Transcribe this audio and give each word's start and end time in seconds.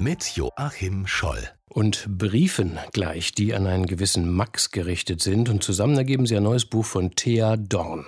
mit 0.00 0.36
Joachim 0.36 1.08
Scholl 1.08 1.48
und 1.68 2.06
Briefen 2.08 2.78
gleich, 2.92 3.32
die 3.32 3.52
an 3.52 3.66
einen 3.66 3.86
gewissen 3.86 4.30
Max 4.30 4.70
gerichtet 4.70 5.20
sind. 5.20 5.48
Und 5.48 5.64
zusammen 5.64 5.96
ergeben 5.96 6.24
sie 6.24 6.36
ein 6.36 6.44
neues 6.44 6.64
Buch 6.64 6.84
von 6.84 7.16
Thea 7.16 7.56
Dorn. 7.56 8.06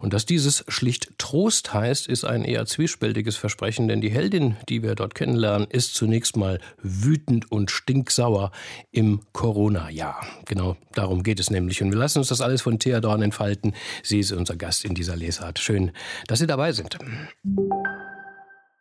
Und 0.00 0.14
dass 0.14 0.24
dieses 0.24 0.64
schlicht 0.68 1.18
Trost 1.18 1.74
heißt, 1.74 2.06
ist 2.06 2.24
ein 2.24 2.44
eher 2.44 2.64
zwiespältiges 2.64 3.36
Versprechen, 3.36 3.88
denn 3.88 4.00
die 4.00 4.10
Heldin, 4.10 4.56
die 4.68 4.82
wir 4.82 4.94
dort 4.94 5.14
kennenlernen, 5.14 5.68
ist 5.68 5.94
zunächst 5.94 6.36
mal 6.36 6.60
wütend 6.82 7.52
und 7.52 7.70
stinksauer 7.70 8.50
im 8.90 9.20
Corona-Jahr. 9.32 10.26
Genau 10.46 10.76
darum 10.94 11.22
geht 11.22 11.40
es 11.40 11.50
nämlich. 11.50 11.82
Und 11.82 11.90
wir 11.90 11.98
lassen 11.98 12.18
uns 12.18 12.28
das 12.28 12.40
alles 12.40 12.62
von 12.62 12.78
Thea 12.78 13.00
Dorn 13.00 13.20
entfalten. 13.20 13.74
Sie 14.02 14.18
ist 14.18 14.32
unser 14.32 14.56
Gast 14.56 14.84
in 14.84 14.94
dieser 14.94 15.16
Lesart. 15.16 15.58
Schön, 15.58 15.92
dass 16.26 16.38
Sie 16.38 16.46
dabei 16.46 16.72
sind. 16.72 16.96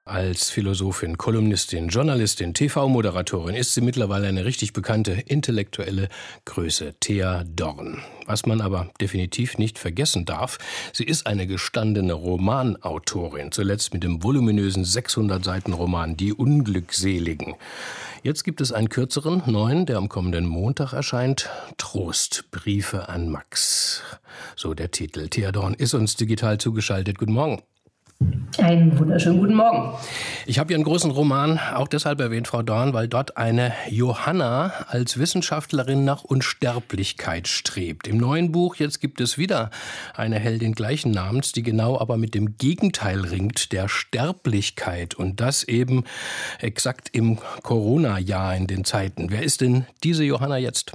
Als 0.04 0.50
Philosophin, 0.50 1.20
Kolumnistin, 1.20 1.90
Journalistin, 1.90 2.56
TV-Moderatorin 2.56 3.56
ist 3.56 3.76
sie 3.76 3.82
mittlerweile 3.82 4.28
eine 4.28 4.46
richtig 4.46 4.74
bekannte 4.74 5.12
intellektuelle 5.12 6.10
Größe, 6.46 6.96
Thea 7.00 7.44
Dorn. 7.44 8.02
Was 8.26 8.48
man 8.48 8.62
aber 8.62 8.90
definitiv 9.00 9.60
nicht 9.60 9.78
vergessen 9.78 10.26
darf, 10.26 10.58
sie 10.92 11.04
ist 11.04 11.28
eine 11.28 11.46
gestandene 11.46 12.14
Romanautorin, 12.14 13.52
zuletzt 13.52 13.94
mit 13.94 14.04
dem 14.04 14.24
voluminösen 14.24 14.86
600 14.86 15.46
Seiten 15.46 15.72
Roman 15.72 16.18
Die 16.18 16.34
Unglückseligen. 16.34 17.54
Jetzt 18.24 18.44
gibt 18.44 18.60
es 18.60 18.72
einen 18.72 18.90
kürzeren, 18.90 19.44
neuen, 19.46 19.86
der 19.86 19.98
am 19.98 20.10
kommenden 20.10 20.48
Montag 20.48 20.94
erscheint, 20.94 21.48
Trostbriefe 21.78 23.08
an 23.08 23.30
Max. 23.30 24.02
So 24.56 24.74
der 24.74 24.90
Titel. 24.90 25.30
Thea 25.30 25.52
Dorn 25.52 25.76
ist 25.76 25.94
uns 25.94 26.16
digital 26.16 26.58
zugeschaltet. 26.58 27.20
Guten 27.20 27.34
Morgen. 27.34 27.62
Einen 28.58 29.00
wunderschönen 29.00 29.40
guten 29.40 29.56
Morgen. 29.56 29.94
Ich 30.46 30.60
habe 30.60 30.74
Ihren 30.74 30.84
großen 30.84 31.10
Roman 31.10 31.60
auch 31.74 31.88
deshalb 31.88 32.20
erwähnt, 32.20 32.48
Frau 32.48 32.62
Dorn, 32.62 32.94
weil 32.94 33.08
dort 33.08 33.38
eine 33.38 33.74
Johanna 33.90 34.74
als 34.88 35.18
Wissenschaftlerin 35.18 36.04
nach 36.04 36.24
Unsterblichkeit 36.24 37.48
strebt. 37.48 38.08
Im 38.08 38.18
neuen 38.18 38.52
Buch 38.52 38.76
jetzt 38.76 39.00
gibt 39.00 39.22
es 39.22 39.38
wieder 39.38 39.72
eine 40.14 40.38
Heldin 40.38 40.74
gleichen 40.74 41.12
Namens, 41.12 41.54
die 41.54 41.64
genau 41.64 42.00
aber 42.00 42.18
mit 42.18 42.36
dem 42.36 42.58
Gegenteil 42.58 43.22
ringt, 43.22 43.72
der 43.72 43.88
Sterblichkeit. 43.88 45.16
Und 45.16 45.40
das 45.40 45.64
eben 45.64 46.04
exakt 46.60 47.10
im 47.14 47.40
Corona-Jahr 47.64 48.56
in 48.56 48.68
den 48.68 48.84
Zeiten. 48.84 49.32
Wer 49.32 49.44
ist 49.44 49.62
denn 49.62 49.86
diese 50.04 50.24
Johanna 50.24 50.58
jetzt? 50.58 50.92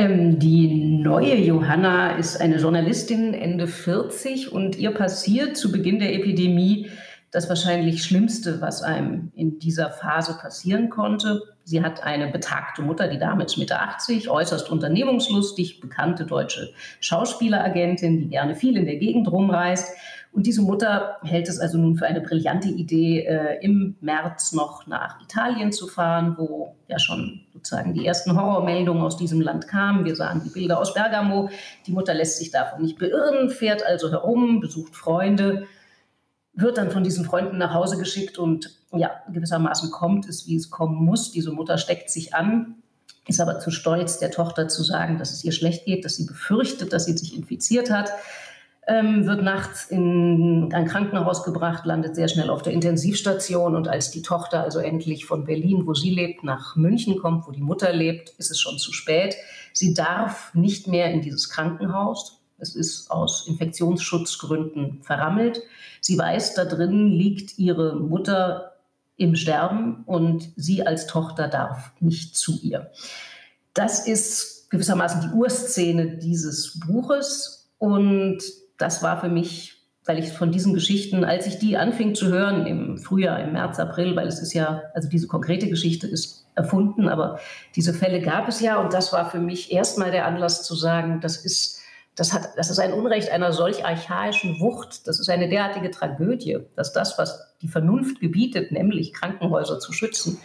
Ähm, 0.00 0.38
die 0.38 0.68
neue 1.02 1.36
Johanna 1.36 2.16
ist 2.16 2.40
eine 2.40 2.56
Journalistin, 2.56 3.34
Ende 3.34 3.66
40, 3.66 4.50
und 4.50 4.78
ihr 4.78 4.92
passiert 4.92 5.58
zu 5.58 5.70
Beginn 5.70 5.98
der 5.98 6.14
Epidemie 6.14 6.88
das 7.30 7.50
wahrscheinlich 7.50 8.02
Schlimmste, 8.02 8.62
was 8.62 8.82
einem 8.82 9.30
in 9.36 9.58
dieser 9.58 9.90
Phase 9.90 10.38
passieren 10.40 10.88
konnte. 10.88 11.42
Sie 11.64 11.82
hat 11.82 12.02
eine 12.02 12.28
betagte 12.28 12.80
Mutter, 12.80 13.08
die 13.08 13.18
Dame 13.18 13.44
ist 13.44 13.58
Mitte 13.58 13.78
80, 13.78 14.30
äußerst 14.30 14.70
unternehmungslustig, 14.70 15.80
bekannte 15.80 16.24
deutsche 16.24 16.72
Schauspieleragentin, 17.00 18.20
die 18.20 18.28
gerne 18.30 18.56
viel 18.56 18.78
in 18.78 18.86
der 18.86 18.96
Gegend 18.96 19.30
rumreist. 19.30 19.94
Und 20.32 20.46
diese 20.46 20.62
Mutter 20.62 21.16
hält 21.22 21.48
es 21.48 21.58
also 21.58 21.76
nun 21.76 21.96
für 21.96 22.06
eine 22.06 22.20
brillante 22.20 22.68
Idee, 22.68 23.24
äh, 23.26 23.64
im 23.64 23.96
März 24.00 24.52
noch 24.52 24.86
nach 24.86 25.20
Italien 25.20 25.72
zu 25.72 25.88
fahren, 25.88 26.36
wo 26.38 26.76
ja 26.86 27.00
schon 27.00 27.40
sozusagen 27.52 27.94
die 27.94 28.06
ersten 28.06 28.40
Horrormeldungen 28.40 29.02
aus 29.02 29.16
diesem 29.16 29.40
Land 29.40 29.66
kamen. 29.66 30.04
Wir 30.04 30.14
sahen 30.14 30.42
die 30.44 30.50
Bilder 30.50 30.78
aus 30.78 30.94
Bergamo. 30.94 31.50
Die 31.86 31.92
Mutter 31.92 32.14
lässt 32.14 32.38
sich 32.38 32.52
davon 32.52 32.82
nicht 32.82 32.98
beirren, 32.98 33.50
fährt 33.50 33.84
also 33.84 34.10
herum, 34.10 34.60
besucht 34.60 34.94
Freunde, 34.94 35.66
wird 36.54 36.78
dann 36.78 36.92
von 36.92 37.02
diesen 37.02 37.24
Freunden 37.24 37.58
nach 37.58 37.74
Hause 37.74 37.98
geschickt 37.98 38.38
und 38.38 38.70
ja, 38.92 39.10
gewissermaßen 39.32 39.90
kommt 39.90 40.28
es, 40.28 40.46
wie 40.46 40.56
es 40.56 40.70
kommen 40.70 41.04
muss. 41.04 41.32
Diese 41.32 41.50
Mutter 41.50 41.76
steckt 41.76 42.08
sich 42.08 42.34
an, 42.34 42.76
ist 43.26 43.40
aber 43.40 43.58
zu 43.58 43.72
stolz, 43.72 44.18
der 44.18 44.30
Tochter 44.30 44.68
zu 44.68 44.84
sagen, 44.84 45.18
dass 45.18 45.32
es 45.32 45.44
ihr 45.44 45.52
schlecht 45.52 45.86
geht, 45.86 46.04
dass 46.04 46.16
sie 46.16 46.26
befürchtet, 46.26 46.92
dass 46.92 47.06
sie 47.06 47.16
sich 47.16 47.36
infiziert 47.36 47.90
hat 47.90 48.10
ähm, 48.90 49.24
wird 49.24 49.44
nachts 49.44 49.86
in 49.86 50.72
ein 50.72 50.84
Krankenhaus 50.84 51.44
gebracht, 51.44 51.86
landet 51.86 52.16
sehr 52.16 52.26
schnell 52.26 52.50
auf 52.50 52.62
der 52.62 52.72
Intensivstation 52.72 53.76
und 53.76 53.86
als 53.86 54.10
die 54.10 54.20
Tochter 54.20 54.64
also 54.64 54.80
endlich 54.80 55.26
von 55.26 55.44
Berlin, 55.44 55.86
wo 55.86 55.94
sie 55.94 56.10
lebt, 56.10 56.42
nach 56.42 56.74
München 56.74 57.16
kommt, 57.20 57.46
wo 57.46 57.52
die 57.52 57.62
Mutter 57.62 57.92
lebt, 57.92 58.30
ist 58.30 58.50
es 58.50 58.58
schon 58.58 58.78
zu 58.78 58.92
spät. 58.92 59.36
Sie 59.72 59.94
darf 59.94 60.52
nicht 60.54 60.88
mehr 60.88 61.12
in 61.12 61.20
dieses 61.20 61.50
Krankenhaus. 61.50 62.40
Es 62.58 62.74
ist 62.74 63.12
aus 63.12 63.46
Infektionsschutzgründen 63.46 65.02
verrammelt. 65.02 65.62
Sie 66.00 66.18
weiß, 66.18 66.54
da 66.54 66.64
drin 66.64 67.06
liegt 67.06 67.60
ihre 67.60 67.94
Mutter 67.94 68.72
im 69.16 69.36
Sterben 69.36 70.02
und 70.04 70.50
sie 70.56 70.84
als 70.84 71.06
Tochter 71.06 71.46
darf 71.46 71.92
nicht 72.00 72.36
zu 72.36 72.58
ihr. 72.60 72.90
Das 73.72 74.08
ist 74.08 74.68
gewissermaßen 74.70 75.20
die 75.20 75.36
Urszene 75.36 76.16
dieses 76.16 76.80
Buches 76.80 77.70
und 77.78 78.42
das 78.80 79.02
war 79.02 79.20
für 79.20 79.28
mich, 79.28 79.74
weil 80.04 80.18
ich 80.18 80.32
von 80.32 80.50
diesen 80.50 80.74
Geschichten, 80.74 81.24
als 81.24 81.46
ich 81.46 81.58
die 81.58 81.76
anfing 81.76 82.14
zu 82.14 82.28
hören 82.28 82.66
im 82.66 82.98
Frühjahr, 82.98 83.40
im 83.40 83.52
März, 83.52 83.78
April, 83.78 84.16
weil 84.16 84.26
es 84.26 84.40
ist 84.40 84.54
ja, 84.54 84.82
also 84.94 85.08
diese 85.08 85.26
konkrete 85.26 85.68
Geschichte 85.68 86.06
ist 86.06 86.46
erfunden, 86.54 87.08
aber 87.08 87.38
diese 87.76 87.94
Fälle 87.94 88.20
gab 88.20 88.48
es 88.48 88.60
ja 88.60 88.80
und 88.80 88.92
das 88.92 89.12
war 89.12 89.30
für 89.30 89.38
mich 89.38 89.72
erstmal 89.72 90.10
der 90.10 90.26
Anlass 90.26 90.62
zu 90.64 90.74
sagen, 90.74 91.20
das 91.20 91.36
ist 91.44 91.80
das, 92.16 92.32
hat, 92.32 92.50
das 92.56 92.70
ist 92.70 92.78
ein 92.78 92.92
Unrecht 92.92 93.30
einer 93.30 93.52
solch 93.52 93.84
archaischen 93.86 94.60
Wucht. 94.60 95.06
Das 95.06 95.20
ist 95.20 95.30
eine 95.30 95.48
derartige 95.48 95.90
Tragödie, 95.90 96.58
dass 96.76 96.92
das, 96.92 97.16
was 97.18 97.54
die 97.62 97.68
Vernunft 97.68 98.20
gebietet, 98.20 98.72
nämlich 98.72 99.14
Krankenhäuser 99.14 99.78
zu 99.78 99.92
schützen, 99.92 100.38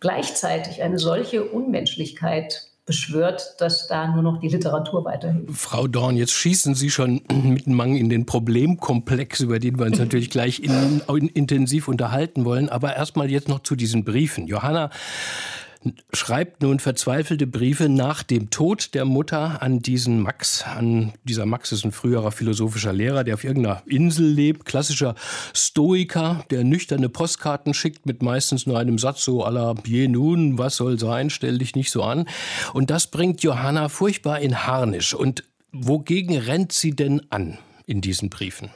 gleichzeitig 0.00 0.82
eine 0.82 0.98
solche 0.98 1.44
Unmenschlichkeit 1.44 2.71
beschwört, 2.84 3.60
dass 3.60 3.86
da 3.86 4.08
nur 4.08 4.22
noch 4.22 4.40
die 4.40 4.48
Literatur 4.48 5.04
weiterhilft. 5.04 5.52
Frau 5.52 5.86
Dorn, 5.86 6.16
jetzt 6.16 6.32
schießen 6.32 6.74
Sie 6.74 6.90
schon 6.90 7.22
mit 7.44 7.66
Mang 7.66 7.96
in 7.96 8.08
den 8.08 8.26
Problemkomplex, 8.26 9.40
über 9.40 9.58
den 9.58 9.78
wir 9.78 9.86
uns 9.86 9.98
natürlich 9.98 10.30
gleich 10.30 10.60
in, 10.60 11.00
in, 11.08 11.28
intensiv 11.28 11.86
unterhalten 11.86 12.44
wollen. 12.44 12.68
Aber 12.68 12.96
erstmal 12.96 13.30
jetzt 13.30 13.48
noch 13.48 13.60
zu 13.60 13.76
diesen 13.76 14.04
Briefen. 14.04 14.46
Johanna 14.46 14.90
schreibt 16.12 16.62
nun 16.62 16.78
verzweifelte 16.78 17.46
Briefe 17.46 17.88
nach 17.88 18.22
dem 18.22 18.50
Tod 18.50 18.94
der 18.94 19.04
Mutter 19.04 19.62
an 19.62 19.80
diesen 19.80 20.20
Max. 20.20 20.64
An 20.64 21.12
dieser 21.24 21.46
Max 21.46 21.72
ist 21.72 21.84
ein 21.84 21.92
früherer 21.92 22.32
philosophischer 22.32 22.92
Lehrer, 22.92 23.24
der 23.24 23.34
auf 23.34 23.44
irgendeiner 23.44 23.82
Insel 23.86 24.26
lebt, 24.26 24.64
klassischer 24.64 25.14
Stoiker, 25.54 26.44
der 26.50 26.64
nüchterne 26.64 27.08
Postkarten 27.08 27.74
schickt 27.74 28.06
mit 28.06 28.22
meistens 28.22 28.66
nur 28.66 28.78
einem 28.78 28.98
Satz 28.98 29.24
so 29.24 29.44
aller 29.44 29.74
je 29.84 30.08
nun, 30.08 30.58
was 30.58 30.76
soll 30.76 30.98
sein, 30.98 31.30
stell 31.30 31.58
dich 31.58 31.74
nicht 31.74 31.90
so 31.90 32.02
an. 32.02 32.28
Und 32.72 32.90
das 32.90 33.08
bringt 33.08 33.42
Johanna 33.42 33.88
furchtbar 33.88 34.40
in 34.40 34.66
Harnisch. 34.66 35.14
Und 35.14 35.44
wogegen 35.72 36.36
rennt 36.36 36.72
sie 36.72 36.92
denn 36.92 37.22
an 37.30 37.58
in 37.86 38.00
diesen 38.00 38.30
Briefen? 38.30 38.70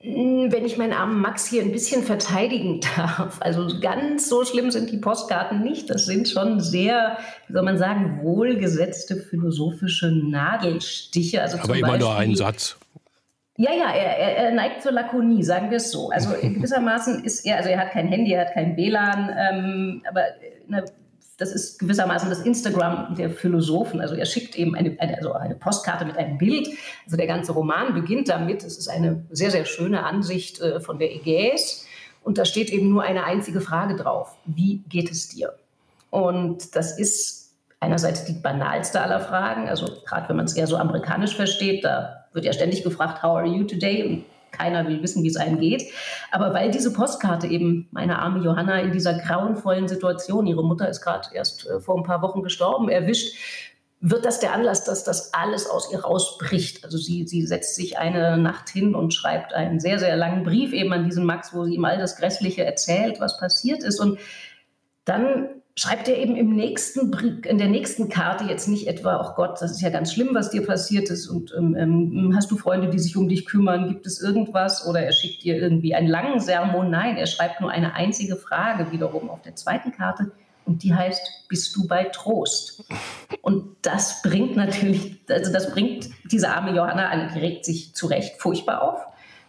Hm, 0.00 0.35
wenn 0.52 0.64
ich 0.64 0.78
meinen 0.78 0.92
armen 0.92 1.20
Max 1.20 1.46
hier 1.46 1.62
ein 1.62 1.72
bisschen 1.72 2.02
verteidigen 2.02 2.80
darf, 2.96 3.38
also 3.40 3.68
ganz 3.80 4.28
so 4.28 4.44
schlimm 4.44 4.70
sind 4.70 4.90
die 4.90 4.98
Postkarten 4.98 5.62
nicht. 5.62 5.90
Das 5.90 6.06
sind 6.06 6.28
schon 6.28 6.60
sehr, 6.60 7.18
wie 7.46 7.52
soll 7.52 7.62
man 7.62 7.78
sagen, 7.78 8.20
wohlgesetzte 8.22 9.16
philosophische 9.16 10.10
Nadelstiche. 10.10 11.42
Also 11.42 11.58
Aber 11.58 11.74
immer 11.74 11.88
Beispiel, 11.88 12.06
nur 12.06 12.16
ein 12.16 12.34
Satz. 12.34 12.78
Ja, 13.58 13.72
ja, 13.72 13.90
er, 13.90 14.36
er, 14.36 14.52
neigt 14.52 14.82
zur 14.82 14.92
Lakonie, 14.92 15.42
sagen 15.42 15.70
wir 15.70 15.78
es 15.78 15.90
so. 15.90 16.10
Also 16.10 16.30
gewissermaßen 16.42 17.24
ist 17.24 17.46
er, 17.46 17.56
also 17.56 17.70
er 17.70 17.80
hat 17.80 17.92
kein 17.92 18.08
Handy, 18.08 18.32
er 18.32 18.46
hat 18.46 18.54
kein 18.54 18.76
WLAN, 18.76 19.30
ähm, 19.38 20.02
aber 20.08 20.22
eine 20.68 20.84
das 21.38 21.52
ist 21.52 21.78
gewissermaßen 21.78 22.30
das 22.30 22.40
Instagram 22.40 23.14
der 23.14 23.30
Philosophen. 23.30 24.00
Also 24.00 24.14
er 24.14 24.24
schickt 24.24 24.56
eben 24.56 24.74
eine, 24.74 24.96
eine, 24.98 25.16
also 25.16 25.32
eine 25.32 25.54
Postkarte 25.54 26.06
mit 26.06 26.16
einem 26.16 26.38
Bild. 26.38 26.68
Also 27.04 27.16
der 27.16 27.26
ganze 27.26 27.52
Roman 27.52 27.92
beginnt 27.94 28.28
damit. 28.28 28.64
Es 28.64 28.78
ist 28.78 28.88
eine 28.88 29.24
sehr, 29.30 29.50
sehr 29.50 29.66
schöne 29.66 30.04
Ansicht 30.04 30.60
äh, 30.60 30.80
von 30.80 30.98
der 30.98 31.14
Ägäis. 31.14 31.86
Und 32.22 32.38
da 32.38 32.44
steht 32.44 32.70
eben 32.70 32.88
nur 32.88 33.02
eine 33.02 33.24
einzige 33.24 33.60
Frage 33.60 33.96
drauf. 33.96 34.36
Wie 34.46 34.82
geht 34.88 35.10
es 35.10 35.28
dir? 35.28 35.52
Und 36.10 36.74
das 36.74 36.98
ist 36.98 37.52
einerseits 37.80 38.24
die 38.24 38.32
banalste 38.32 39.00
aller 39.02 39.20
Fragen. 39.20 39.68
Also 39.68 39.88
gerade 40.06 40.30
wenn 40.30 40.36
man 40.36 40.46
es 40.46 40.54
eher 40.54 40.66
so 40.66 40.78
amerikanisch 40.78 41.36
versteht, 41.36 41.84
da 41.84 42.24
wird 42.32 42.46
ja 42.46 42.54
ständig 42.54 42.82
gefragt, 42.82 43.22
how 43.22 43.36
are 43.36 43.46
you 43.46 43.64
today? 43.64 44.02
Und 44.02 44.24
keiner 44.56 44.86
will 44.86 45.02
wissen, 45.02 45.22
wie 45.22 45.28
es 45.28 45.36
einem 45.36 45.58
geht. 45.58 45.84
Aber 46.30 46.54
weil 46.54 46.70
diese 46.70 46.92
Postkarte 46.92 47.46
eben 47.46 47.88
meine 47.90 48.18
arme 48.18 48.44
Johanna 48.44 48.80
in 48.80 48.92
dieser 48.92 49.14
grauenvollen 49.14 49.88
Situation, 49.88 50.46
ihre 50.46 50.64
Mutter 50.64 50.88
ist 50.88 51.00
gerade 51.00 51.28
erst 51.32 51.66
äh, 51.66 51.80
vor 51.80 51.96
ein 51.96 52.04
paar 52.04 52.22
Wochen 52.22 52.42
gestorben, 52.42 52.88
erwischt, 52.88 53.36
wird 54.00 54.24
das 54.24 54.40
der 54.40 54.52
Anlass, 54.52 54.84
dass 54.84 55.04
das 55.04 55.32
alles 55.32 55.68
aus 55.68 55.90
ihr 55.92 56.00
rausbricht. 56.00 56.84
Also 56.84 56.98
sie, 56.98 57.26
sie 57.26 57.46
setzt 57.46 57.74
sich 57.74 57.98
eine 57.98 58.36
Nacht 58.36 58.68
hin 58.68 58.94
und 58.94 59.14
schreibt 59.14 59.54
einen 59.54 59.80
sehr, 59.80 59.98
sehr 59.98 60.16
langen 60.16 60.44
Brief 60.44 60.72
eben 60.72 60.92
an 60.92 61.04
diesen 61.04 61.24
Max, 61.24 61.54
wo 61.54 61.64
sie 61.64 61.74
ihm 61.74 61.84
all 61.84 61.98
das 61.98 62.16
Grässliche 62.16 62.64
erzählt, 62.64 63.20
was 63.20 63.38
passiert 63.38 63.82
ist. 63.82 63.98
Und 63.98 64.18
dann 65.04 65.55
schreibt 65.78 66.08
er 66.08 66.16
eben 66.16 66.36
im 66.36 66.56
nächsten, 66.56 67.12
in 67.44 67.58
der 67.58 67.68
nächsten 67.68 68.08
Karte 68.08 68.44
jetzt 68.44 68.66
nicht 68.66 68.86
etwa, 68.86 69.20
oh 69.20 69.34
Gott, 69.36 69.60
das 69.60 69.72
ist 69.72 69.82
ja 69.82 69.90
ganz 69.90 70.12
schlimm, 70.12 70.30
was 70.32 70.50
dir 70.50 70.64
passiert 70.64 71.10
ist 71.10 71.28
und 71.28 71.54
ähm, 71.56 71.76
ähm, 71.76 72.32
hast 72.34 72.50
du 72.50 72.56
Freunde, 72.56 72.88
die 72.88 72.98
sich 72.98 73.16
um 73.16 73.28
dich 73.28 73.44
kümmern, 73.44 73.88
gibt 73.88 74.06
es 74.06 74.20
irgendwas 74.22 74.86
oder 74.86 75.00
er 75.00 75.12
schickt 75.12 75.44
dir 75.44 75.56
irgendwie 75.56 75.94
einen 75.94 76.08
langen 76.08 76.40
Sermon. 76.40 76.90
Nein, 76.90 77.18
er 77.18 77.26
schreibt 77.26 77.60
nur 77.60 77.70
eine 77.70 77.94
einzige 77.94 78.36
Frage 78.36 78.90
wiederum 78.90 79.28
auf 79.28 79.42
der 79.42 79.54
zweiten 79.54 79.92
Karte 79.92 80.32
und 80.64 80.82
die 80.82 80.94
heißt, 80.94 81.46
bist 81.48 81.76
du 81.76 81.86
bei 81.86 82.04
Trost? 82.04 82.84
Und 83.42 83.76
das 83.82 84.22
bringt 84.22 84.56
natürlich, 84.56 85.20
also 85.28 85.52
das 85.52 85.70
bringt 85.72 86.08
diese 86.32 86.48
arme 86.48 86.74
Johanna 86.74 87.10
an, 87.10 87.30
die 87.34 87.38
regt 87.38 87.66
sich 87.66 87.94
zu 87.94 88.06
Recht 88.06 88.40
furchtbar 88.40 88.82
auf. 88.82 89.00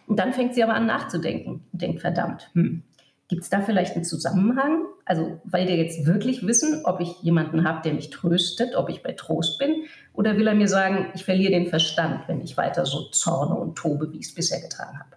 Und 0.07 0.19
dann 0.19 0.33
fängt 0.33 0.55
sie 0.55 0.63
aber 0.63 0.75
an 0.75 0.85
nachzudenken 0.85 1.65
und 1.71 1.81
denkt, 1.81 2.01
verdammt, 2.01 2.49
hm, 2.53 2.83
gibt 3.27 3.43
es 3.43 3.49
da 3.49 3.61
vielleicht 3.61 3.95
einen 3.95 4.05
Zusammenhang? 4.05 4.85
Also, 5.05 5.41
weil 5.43 5.67
wir 5.67 5.75
jetzt 5.75 6.05
wirklich 6.05 6.45
wissen, 6.45 6.85
ob 6.85 7.01
ich 7.01 7.21
jemanden 7.21 7.67
habe, 7.67 7.81
der 7.81 7.93
mich 7.93 8.09
tröstet, 8.09 8.75
ob 8.75 8.89
ich 8.89 9.03
bei 9.03 9.13
Trost 9.13 9.59
bin, 9.59 9.83
oder 10.13 10.37
will 10.37 10.47
er 10.47 10.55
mir 10.55 10.67
sagen, 10.67 11.11
ich 11.13 11.25
verliere 11.25 11.51
den 11.51 11.67
Verstand, 11.67 12.27
wenn 12.27 12.41
ich 12.41 12.57
weiter 12.57 12.85
so 12.85 13.09
zorne 13.09 13.55
und 13.55 13.75
tobe, 13.75 14.11
wie 14.13 14.19
ich 14.19 14.27
es 14.27 14.35
bisher 14.35 14.61
getan 14.61 14.97
habe? 14.99 15.16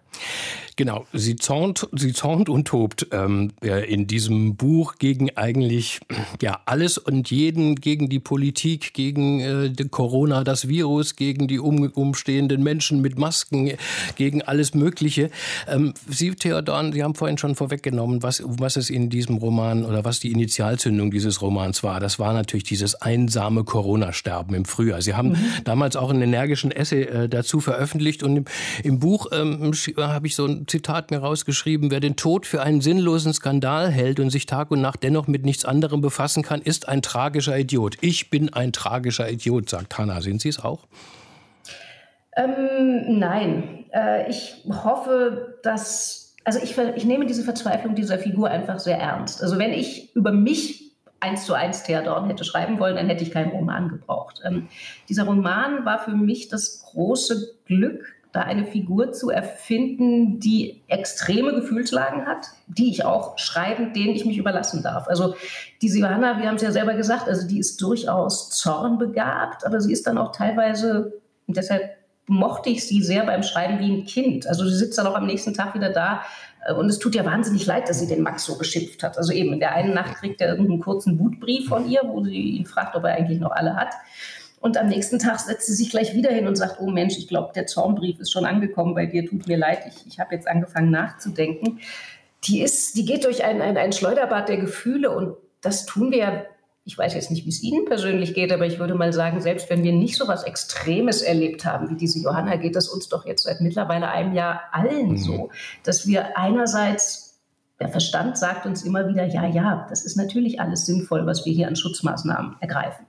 Genau, 0.77 1.05
sie 1.13 1.35
zornt, 1.35 1.87
sie 1.91 2.13
zornt 2.13 2.49
und 2.49 2.67
tobt 2.67 3.07
ähm, 3.11 3.51
in 3.61 4.07
diesem 4.07 4.55
Buch 4.55 4.95
gegen 4.97 5.35
eigentlich 5.37 5.99
ja 6.41 6.61
alles 6.65 6.97
und 6.97 7.29
jeden, 7.29 7.75
gegen 7.75 8.09
die 8.09 8.19
Politik, 8.19 8.93
gegen 8.93 9.41
äh, 9.41 9.73
Corona, 9.91 10.43
das 10.43 10.67
Virus, 10.67 11.15
gegen 11.15 11.47
die 11.47 11.59
um, 11.59 11.83
umstehenden 11.91 12.63
Menschen 12.63 13.01
mit 13.01 13.19
Masken, 13.19 13.73
gegen 14.15 14.41
alles 14.41 14.73
Mögliche. 14.73 15.29
Ähm, 15.67 15.93
sie, 16.07 16.31
Theodor, 16.31 16.91
Sie 16.93 17.03
haben 17.03 17.15
vorhin 17.15 17.37
schon 17.37 17.55
vorweggenommen, 17.55 18.23
was, 18.23 18.41
was 18.45 18.75
es 18.75 18.89
in 18.89 19.09
diesem 19.09 19.37
Roman 19.37 19.85
oder 19.85 20.05
was 20.05 20.19
die 20.19 20.31
Initialzündung 20.31 21.11
dieses 21.11 21.41
Romans 21.41 21.83
war. 21.83 21.99
Das 21.99 22.17
war 22.17 22.33
natürlich 22.33 22.63
dieses 22.63 22.95
einsame 22.95 23.63
Corona-Sterben 23.63 24.55
im 24.55 24.65
Frühjahr. 24.65 25.01
Sie 25.01 25.13
haben 25.13 25.29
mhm. 25.29 25.37
damals 25.63 25.95
auch 25.95 26.09
einen 26.09 26.21
energischen 26.21 26.71
Essay 26.71 27.03
äh, 27.03 27.29
dazu 27.29 27.59
veröffentlicht 27.59 28.23
und 28.23 28.37
im, 28.37 28.45
im 28.83 28.99
Buch 28.99 29.27
ähm, 29.31 29.73
habe 30.09 30.27
ich 30.27 30.35
so 30.35 30.45
ein 30.45 30.67
Zitat 30.67 31.11
mir 31.11 31.19
rausgeschrieben, 31.19 31.91
wer 31.91 31.99
den 31.99 32.15
Tod 32.15 32.45
für 32.45 32.61
einen 32.61 32.81
sinnlosen 32.81 33.33
Skandal 33.33 33.89
hält 33.89 34.19
und 34.19 34.29
sich 34.29 34.45
Tag 34.45 34.71
und 34.71 34.81
Nacht 34.81 35.03
dennoch 35.03 35.27
mit 35.27 35.45
nichts 35.45 35.65
anderem 35.65 36.01
befassen 36.01 36.43
kann, 36.43 36.61
ist 36.61 36.87
ein 36.87 37.01
tragischer 37.01 37.57
Idiot. 37.57 37.97
Ich 38.01 38.29
bin 38.29 38.53
ein 38.53 38.71
tragischer 38.71 39.29
Idiot, 39.29 39.69
sagt 39.69 39.97
Hannah. 39.97 40.21
Sind 40.21 40.41
Sie 40.41 40.49
es 40.49 40.59
auch? 40.59 40.87
Ähm, 42.35 43.19
nein. 43.19 43.85
Äh, 43.93 44.29
ich 44.29 44.63
hoffe, 44.69 45.59
dass. 45.63 46.35
Also 46.43 46.59
ich, 46.63 46.75
ich 46.95 47.05
nehme 47.05 47.27
diese 47.27 47.43
Verzweiflung 47.43 47.93
dieser 47.93 48.17
Figur 48.17 48.49
einfach 48.49 48.79
sehr 48.79 48.97
ernst. 48.97 49.43
Also 49.43 49.59
wenn 49.59 49.73
ich 49.73 50.15
über 50.15 50.31
mich 50.31 50.91
eins 51.19 51.45
zu 51.45 51.53
eins 51.53 51.83
Theodorn 51.83 52.27
hätte 52.27 52.43
schreiben 52.43 52.79
wollen, 52.79 52.95
dann 52.95 53.07
hätte 53.07 53.23
ich 53.23 53.31
keinen 53.31 53.51
Roman 53.51 53.89
gebraucht. 53.89 54.41
Ähm, 54.43 54.67
dieser 55.07 55.23
Roman 55.23 55.85
war 55.85 55.99
für 55.99 56.11
mich 56.11 56.49
das 56.49 56.81
große 56.81 57.53
Glück, 57.65 58.03
da 58.31 58.41
eine 58.41 58.65
Figur 58.65 59.11
zu 59.11 59.29
erfinden, 59.29 60.39
die 60.39 60.81
extreme 60.87 61.53
Gefühlslagen 61.53 62.25
hat, 62.25 62.47
die 62.67 62.89
ich 62.89 63.03
auch 63.03 63.37
schreiben, 63.37 63.93
denen 63.93 64.15
ich 64.15 64.25
mich 64.25 64.37
überlassen 64.37 64.83
darf. 64.83 65.07
Also 65.07 65.35
diese 65.81 65.99
Johanna, 65.99 66.39
wir 66.39 66.47
haben 66.47 66.55
es 66.55 66.61
ja 66.61 66.71
selber 66.71 66.93
gesagt, 66.93 67.27
also 67.27 67.47
die 67.47 67.59
ist 67.59 67.81
durchaus 67.81 68.49
zornbegabt, 68.51 69.65
aber 69.65 69.81
sie 69.81 69.91
ist 69.91 70.07
dann 70.07 70.17
auch 70.17 70.31
teilweise, 70.31 71.19
und 71.47 71.57
deshalb 71.57 71.97
mochte 72.27 72.69
ich 72.69 72.87
sie 72.87 73.03
sehr 73.03 73.25
beim 73.25 73.43
Schreiben 73.43 73.79
wie 73.79 73.91
ein 73.91 74.05
Kind. 74.05 74.47
Also 74.47 74.65
sie 74.65 74.75
sitzt 74.75 74.97
dann 74.97 75.07
auch 75.07 75.15
am 75.15 75.25
nächsten 75.25 75.53
Tag 75.53 75.75
wieder 75.75 75.89
da 75.89 76.21
äh, 76.65 76.73
und 76.73 76.87
es 76.87 76.99
tut 76.99 77.15
ihr 77.15 77.25
wahnsinnig 77.25 77.65
leid, 77.65 77.89
dass 77.89 77.99
sie 77.99 78.07
den 78.07 78.21
Max 78.21 78.45
so 78.45 78.57
geschimpft 78.57 79.03
hat. 79.03 79.17
Also 79.17 79.33
eben 79.33 79.51
in 79.53 79.59
der 79.59 79.73
einen 79.73 79.93
Nacht 79.93 80.15
kriegt 80.15 80.39
er 80.39 80.49
irgendeinen 80.49 80.79
kurzen 80.79 81.19
Wutbrief 81.19 81.67
von 81.67 81.89
ihr, 81.89 82.01
wo 82.05 82.23
sie 82.23 82.57
ihn 82.57 82.65
fragt, 82.65 82.95
ob 82.95 83.03
er 83.03 83.15
eigentlich 83.15 83.39
noch 83.39 83.51
alle 83.51 83.75
hat. 83.75 83.93
Und 84.61 84.77
am 84.77 84.87
nächsten 84.87 85.19
Tag 85.19 85.39
setzt 85.39 85.65
sie 85.65 85.73
sich 85.73 85.89
gleich 85.89 86.13
wieder 86.13 86.31
hin 86.31 86.47
und 86.47 86.55
sagt, 86.55 86.79
oh 86.79 86.89
Mensch, 86.89 87.17
ich 87.17 87.27
glaube, 87.27 87.51
der 87.53 87.65
Zornbrief 87.65 88.19
ist 88.19 88.31
schon 88.31 88.45
angekommen 88.45 88.95
bei 88.95 89.07
dir, 89.07 89.25
tut 89.25 89.47
mir 89.47 89.57
leid, 89.57 89.79
ich, 89.87 90.07
ich 90.07 90.19
habe 90.19 90.35
jetzt 90.35 90.47
angefangen 90.47 90.91
nachzudenken. 90.91 91.79
Die, 92.45 92.61
ist, 92.61 92.95
die 92.95 93.05
geht 93.05 93.25
durch 93.25 93.43
ein, 93.43 93.61
ein, 93.61 93.75
ein 93.75 93.91
Schleuderbad 93.91 94.49
der 94.49 94.57
Gefühle 94.57 95.11
und 95.11 95.35
das 95.61 95.85
tun 95.85 96.11
wir 96.11 96.17
ja 96.17 96.43
ich 96.83 96.97
weiß 96.97 97.13
jetzt 97.13 97.29
nicht, 97.29 97.45
wie 97.45 97.49
es 97.49 97.61
Ihnen 97.61 97.85
persönlich 97.85 98.33
geht, 98.33 98.51
aber 98.51 98.65
ich 98.65 98.79
würde 98.79 98.95
mal 98.95 99.13
sagen, 99.13 99.39
selbst 99.39 99.69
wenn 99.69 99.83
wir 99.83 99.91
nicht 99.91 100.17
so 100.17 100.27
was 100.27 100.43
Extremes 100.43 101.21
erlebt 101.21 101.63
haben 101.63 101.89
wie 101.89 101.95
diese 101.95 102.19
Johanna, 102.19 102.55
geht 102.55 102.75
es 102.75 102.87
uns 102.87 103.07
doch 103.07 103.25
jetzt 103.25 103.43
seit 103.43 103.61
mittlerweile 103.61 104.09
einem 104.09 104.33
Jahr 104.33 104.61
allen 104.71 105.09
mhm. 105.09 105.17
so, 105.17 105.49
dass 105.83 106.07
wir 106.07 106.37
einerseits 106.37 107.39
der 107.79 107.89
Verstand 107.89 108.37
sagt 108.37 108.65
uns 108.65 108.83
immer 108.83 109.07
wieder, 109.07 109.25
ja, 109.25 109.47
ja, 109.47 109.87
das 109.89 110.05
ist 110.05 110.15
natürlich 110.15 110.59
alles 110.59 110.85
sinnvoll, 110.85 111.25
was 111.25 111.45
wir 111.45 111.53
hier 111.53 111.67
an 111.67 111.75
Schutzmaßnahmen 111.75 112.57
ergreifen. 112.59 113.05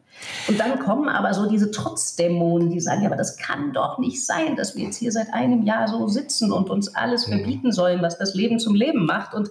Und 0.49 0.59
dann 0.59 0.79
kommen 0.79 1.09
aber 1.09 1.35
so 1.35 1.49
diese 1.49 1.71
Trotzdämonen, 1.71 2.71
die 2.71 2.81
sagen, 2.81 3.03
ja, 3.03 3.09
aber 3.09 3.17
das 3.17 3.37
kann 3.37 3.73
doch 3.73 3.99
nicht 3.99 4.25
sein, 4.25 4.57
dass 4.57 4.77
wir 4.77 4.85
jetzt 4.85 4.97
hier 4.97 5.13
seit 5.13 5.33
einem 5.33 5.63
Jahr 5.63 5.89
so 5.89 6.09
sitzen 6.09 6.53
und 6.53 6.71
uns 6.71 6.95
alles 6.95 7.27
mhm. 7.27 7.33
verbieten 7.33 7.73
sollen, 7.73 8.03
was 8.03 8.19
das 8.19 8.35
Leben 8.35 8.59
zum 8.59 8.75
Leben 8.75 9.05
macht. 9.05 9.35
Und 9.35 9.51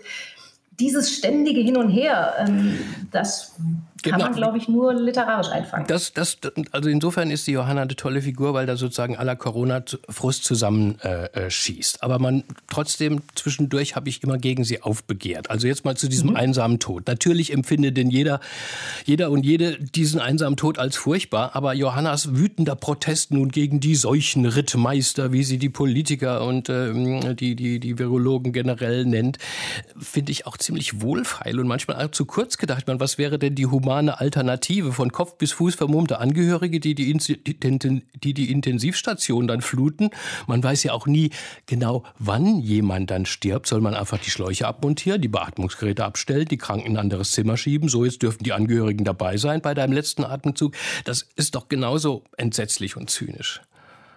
dieses 0.79 1.11
ständige 1.11 1.61
Hin 1.61 1.77
und 1.77 1.89
Her, 1.89 2.33
ähm, 2.39 2.79
das 3.11 3.55
kann 4.03 4.13
genau. 4.13 4.25
man, 4.25 4.35
glaube 4.35 4.57
ich, 4.57 4.67
nur 4.67 4.93
literarisch 4.93 5.49
einfangen. 5.49 5.87
Das, 5.87 6.13
das, 6.13 6.37
also 6.71 6.89
insofern 6.89 7.31
ist 7.31 7.47
die 7.47 7.51
Johanna 7.51 7.83
eine 7.83 7.95
tolle 7.95 8.21
Figur, 8.21 8.53
weil 8.53 8.65
da 8.65 8.75
sozusagen 8.75 9.17
aller 9.17 9.35
Corona-Frust 9.35 10.43
zusammenschießt. 10.43 11.95
Äh, 11.95 11.99
äh 11.99 12.05
Aber 12.05 12.19
man 12.19 12.43
trotzdem 12.67 13.21
zwischendurch 13.35 13.95
habe 13.95 14.09
ich 14.09 14.23
immer 14.23 14.37
gegen 14.37 14.63
sie 14.63 14.81
aufbegehrt. 14.81 15.49
Also 15.49 15.67
jetzt 15.67 15.85
mal 15.85 15.97
zu 15.97 16.07
diesem 16.07 16.31
mhm. 16.31 16.35
einsamen 16.35 16.79
Tod. 16.79 17.07
Natürlich 17.07 17.53
empfindet 17.53 17.97
denn 17.97 18.09
jeder, 18.09 18.39
jeder 19.05 19.31
und 19.31 19.45
jede 19.45 19.77
diesen 19.79 20.19
einsamen 20.19 20.57
Tod 20.57 20.79
als 20.79 20.95
furchtbar. 20.95 21.55
Aber 21.55 21.73
Johannas 21.73 22.35
wütender 22.35 22.75
Protest 22.75 23.31
nun 23.31 23.49
gegen 23.49 23.79
die 23.79 23.95
solchen 23.95 24.45
Rittmeister, 24.45 25.31
wie 25.31 25.43
sie 25.43 25.57
die 25.57 25.69
Politiker 25.69 26.45
und 26.45 26.69
äh, 26.69 27.33
die, 27.35 27.55
die, 27.55 27.79
die 27.79 27.99
Virologen 27.99 28.53
generell 28.53 29.05
nennt, 29.05 29.37
finde 29.97 30.31
ich 30.31 30.47
auch 30.47 30.57
ziemlich 30.57 31.01
wohlfeil 31.01 31.59
und 31.59 31.67
manchmal 31.67 32.05
auch 32.05 32.11
zu 32.11 32.25
kurz 32.25 32.57
gedacht. 32.57 32.87
Man, 32.87 32.99
was 32.99 33.17
wäre 33.17 33.39
denn 33.39 33.55
die 33.55 33.65
Human 33.91 34.07
humane 34.07 34.21
Alternative 34.21 34.93
von 34.93 35.11
Kopf 35.11 35.37
bis 35.37 35.51
Fuß 35.51 35.75
vermummte 35.75 36.19
Angehörige, 36.19 36.79
die 36.79 36.95
die, 36.95 37.13
die 37.13 38.33
die 38.33 38.51
Intensivstation 38.51 39.47
dann 39.47 39.61
fluten. 39.61 40.11
Man 40.47 40.63
weiß 40.63 40.83
ja 40.83 40.93
auch 40.93 41.07
nie 41.07 41.31
genau, 41.65 42.03
wann 42.17 42.59
jemand 42.59 43.11
dann 43.11 43.25
stirbt. 43.25 43.67
Soll 43.67 43.81
man 43.81 43.93
einfach 43.93 44.17
die 44.17 44.29
Schläuche 44.29 44.65
abmontieren, 44.65 45.21
die 45.21 45.27
Beatmungsgeräte 45.27 46.05
abstellen, 46.05 46.45
die 46.45 46.57
Kranken 46.57 46.87
in 46.87 46.93
ein 46.93 47.01
anderes 47.01 47.31
Zimmer 47.31 47.57
schieben? 47.57 47.89
So, 47.89 48.05
jetzt 48.05 48.21
dürfen 48.21 48.43
die 48.43 48.53
Angehörigen 48.53 49.03
dabei 49.03 49.35
sein 49.35 49.61
bei 49.61 49.73
deinem 49.73 49.91
letzten 49.91 50.23
Atemzug. 50.23 50.73
Das 51.03 51.27
ist 51.35 51.55
doch 51.55 51.67
genauso 51.67 52.23
entsetzlich 52.37 52.95
und 52.95 53.09
zynisch. 53.09 53.61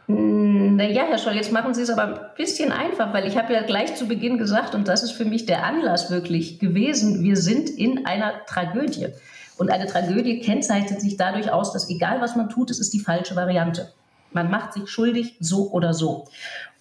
Naja, 0.06 1.04
Herr 1.08 1.18
Scholl, 1.18 1.34
jetzt 1.34 1.50
machen 1.50 1.72
Sie 1.72 1.80
es 1.80 1.88
aber 1.88 2.04
ein 2.04 2.20
bisschen 2.36 2.70
einfach, 2.70 3.14
weil 3.14 3.26
ich 3.26 3.38
habe 3.38 3.54
ja 3.54 3.62
gleich 3.62 3.94
zu 3.96 4.06
Beginn 4.06 4.36
gesagt, 4.36 4.74
und 4.74 4.86
das 4.86 5.02
ist 5.02 5.12
für 5.12 5.24
mich 5.24 5.46
der 5.46 5.64
Anlass 5.64 6.10
wirklich 6.10 6.58
gewesen, 6.58 7.22
wir 7.22 7.36
sind 7.36 7.70
in 7.70 8.04
einer 8.04 8.44
Tragödie. 8.46 9.08
Und 9.56 9.70
eine 9.70 9.86
Tragödie 9.86 10.40
kennzeichnet 10.40 11.00
sich 11.00 11.16
dadurch 11.16 11.50
aus, 11.50 11.72
dass 11.72 11.88
egal 11.88 12.20
was 12.20 12.36
man 12.36 12.48
tut, 12.48 12.70
es 12.70 12.80
ist 12.80 12.92
die 12.92 13.00
falsche 13.00 13.36
Variante. 13.36 13.92
Man 14.32 14.50
macht 14.50 14.72
sich 14.72 14.88
schuldig, 14.88 15.36
so 15.40 15.70
oder 15.70 15.94
so. 15.94 16.26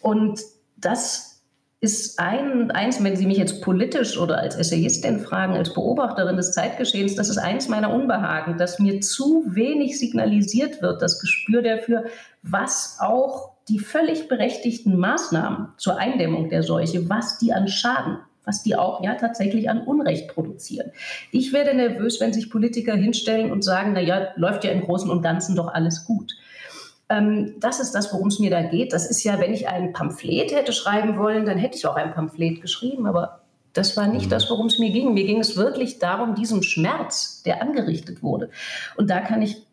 Und 0.01 0.41
das 0.77 1.33
ist 1.83 2.17
ein, 2.17 2.71
eins, 2.71 3.03
wenn 3.03 3.17
Sie 3.17 3.25
mich 3.25 3.37
jetzt 3.37 3.61
politisch 3.61 4.17
oder 4.17 4.37
als 4.37 4.55
Essayistin 4.55 5.19
fragen, 5.19 5.53
als 5.53 5.73
Beobachterin 5.73 6.37
des 6.37 6.53
Zeitgeschehens, 6.53 7.15
das 7.15 7.29
ist 7.29 7.37
eins 7.37 7.67
meiner 7.67 7.93
Unbehagen, 7.93 8.57
dass 8.57 8.79
mir 8.79 9.01
zu 9.01 9.43
wenig 9.47 9.99
signalisiert 9.99 10.81
wird, 10.81 11.01
das 11.01 11.19
Gespür 11.19 11.61
dafür, 11.61 12.05
was 12.41 12.97
auch 13.01 13.51
die 13.67 13.79
völlig 13.79 14.29
berechtigten 14.29 14.97
Maßnahmen 14.97 15.73
zur 15.77 15.97
Eindämmung 15.97 16.49
der 16.49 16.63
Seuche, 16.63 17.09
was 17.09 17.37
die 17.37 17.51
an 17.51 17.67
Schaden 17.67 18.17
was 18.45 18.63
die 18.63 18.75
auch 18.75 19.03
ja 19.03 19.15
tatsächlich 19.15 19.69
an 19.69 19.81
Unrecht 19.81 20.27
produzieren. 20.27 20.91
Ich 21.31 21.53
werde 21.53 21.73
nervös, 21.73 22.19
wenn 22.19 22.33
sich 22.33 22.49
Politiker 22.49 22.95
hinstellen 22.95 23.51
und 23.51 23.63
sagen, 23.63 23.91
na 23.93 24.01
ja, 24.01 24.29
läuft 24.35 24.63
ja 24.63 24.71
im 24.71 24.81
Großen 24.81 25.09
und 25.09 25.21
Ganzen 25.21 25.55
doch 25.55 25.73
alles 25.73 26.05
gut. 26.05 26.33
Ähm, 27.09 27.55
das 27.59 27.79
ist 27.79 27.91
das, 27.91 28.13
worum 28.13 28.27
es 28.27 28.39
mir 28.39 28.49
da 28.49 28.61
geht. 28.61 28.93
Das 28.93 29.09
ist 29.09 29.23
ja, 29.23 29.39
wenn 29.39 29.53
ich 29.53 29.67
ein 29.67 29.93
Pamphlet 29.93 30.51
hätte 30.51 30.73
schreiben 30.73 31.17
wollen, 31.17 31.45
dann 31.45 31.57
hätte 31.57 31.77
ich 31.77 31.85
auch 31.85 31.95
ein 31.95 32.13
Pamphlet 32.13 32.61
geschrieben, 32.61 33.05
aber 33.05 33.41
das 33.73 33.97
war 33.97 34.07
nicht 34.07 34.31
das, 34.31 34.49
worum 34.49 34.67
es 34.67 34.77
mir 34.77 34.91
ging. 34.91 35.13
Mir 35.13 35.25
ging 35.25 35.39
es 35.39 35.57
wirklich 35.57 35.97
darum, 35.99 36.35
diesen 36.35 36.61
Schmerz, 36.61 37.41
der 37.43 37.61
angerichtet 37.61 38.21
wurde. 38.21 38.49
Und 38.97 39.09
da 39.09 39.19
kann 39.19 39.41
ich 39.41 39.65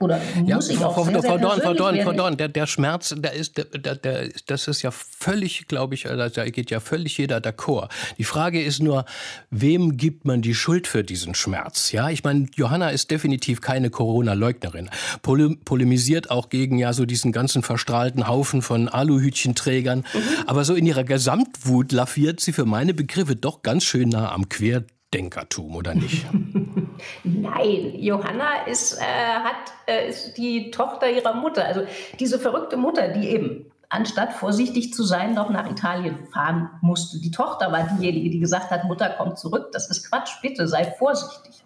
oder 0.00 0.20
muss 0.36 0.68
ja, 0.68 0.74
ich 0.74 0.84
auch 0.84 0.94
Frau, 0.94 1.04
sehr, 1.04 1.22
Frau 1.22 1.38
Dorn, 1.38 1.60
Frau 1.60 1.74
Dorn, 1.74 2.00
Frau 2.00 2.12
Dorn, 2.12 2.36
der, 2.36 2.48
der 2.48 2.66
Schmerz, 2.66 3.14
der 3.16 3.32
ist, 3.32 3.56
der, 3.56 3.94
der, 3.94 4.28
das 4.46 4.68
ist 4.68 4.82
ja 4.82 4.90
völlig, 4.90 5.68
glaube 5.68 5.94
ich, 5.94 6.06
äh, 6.06 6.16
da 6.16 6.44
geht 6.46 6.70
ja 6.70 6.80
völlig 6.80 7.16
jeder 7.18 7.38
d'accord. 7.38 7.88
Die 8.18 8.24
Frage 8.24 8.62
ist 8.62 8.82
nur, 8.82 9.04
wem 9.50 9.96
gibt 9.96 10.24
man 10.24 10.42
die 10.42 10.54
Schuld 10.54 10.86
für 10.86 11.04
diesen 11.04 11.34
Schmerz? 11.34 11.92
Ja, 11.92 12.10
ich 12.10 12.24
meine, 12.24 12.48
Johanna 12.54 12.90
ist 12.90 13.10
definitiv 13.10 13.60
keine 13.60 13.90
Corona-Leugnerin, 13.90 14.90
polemisiert 15.22 16.30
auch 16.30 16.48
gegen 16.48 16.78
ja 16.78 16.92
so 16.92 17.06
diesen 17.06 17.32
ganzen 17.32 17.62
verstrahlten 17.62 18.26
Haufen 18.26 18.62
von 18.62 18.88
Aluhütchenträgern, 18.88 20.00
mhm. 20.00 20.20
aber 20.46 20.64
so 20.64 20.74
in 20.74 20.86
ihrer 20.86 21.04
Gesamtwut 21.04 21.92
laviert 21.92 22.40
sie 22.40 22.52
für 22.52 22.64
meine 22.64 22.94
Begriffe 22.94 23.36
doch 23.36 23.62
ganz 23.62 23.84
schön 23.84 24.08
nah 24.08 24.32
am 24.32 24.48
Querdenkertum, 24.48 25.76
oder 25.76 25.94
nicht? 25.94 26.26
Nein, 27.22 27.94
Johanna 27.98 28.66
ist, 28.66 29.00
äh, 29.00 29.02
hat, 29.02 29.72
äh, 29.86 30.08
ist 30.08 30.36
die 30.36 30.70
Tochter 30.70 31.10
ihrer 31.10 31.34
Mutter. 31.34 31.64
Also 31.64 31.82
diese 32.18 32.38
verrückte 32.38 32.76
Mutter, 32.76 33.08
die 33.08 33.28
eben 33.30 33.66
anstatt 33.88 34.32
vorsichtig 34.32 34.92
zu 34.92 35.04
sein, 35.04 35.34
noch 35.34 35.50
nach 35.50 35.70
Italien 35.70 36.26
fahren 36.32 36.70
musste. 36.80 37.20
Die 37.20 37.30
Tochter 37.30 37.70
war 37.70 37.84
diejenige, 37.84 38.30
die 38.30 38.40
gesagt 38.40 38.70
hat, 38.70 38.84
Mutter, 38.84 39.14
komm 39.16 39.36
zurück. 39.36 39.70
Das 39.72 39.90
ist 39.90 40.10
Quatsch, 40.10 40.40
bitte 40.42 40.66
sei 40.66 40.84
vorsichtig. 40.98 41.62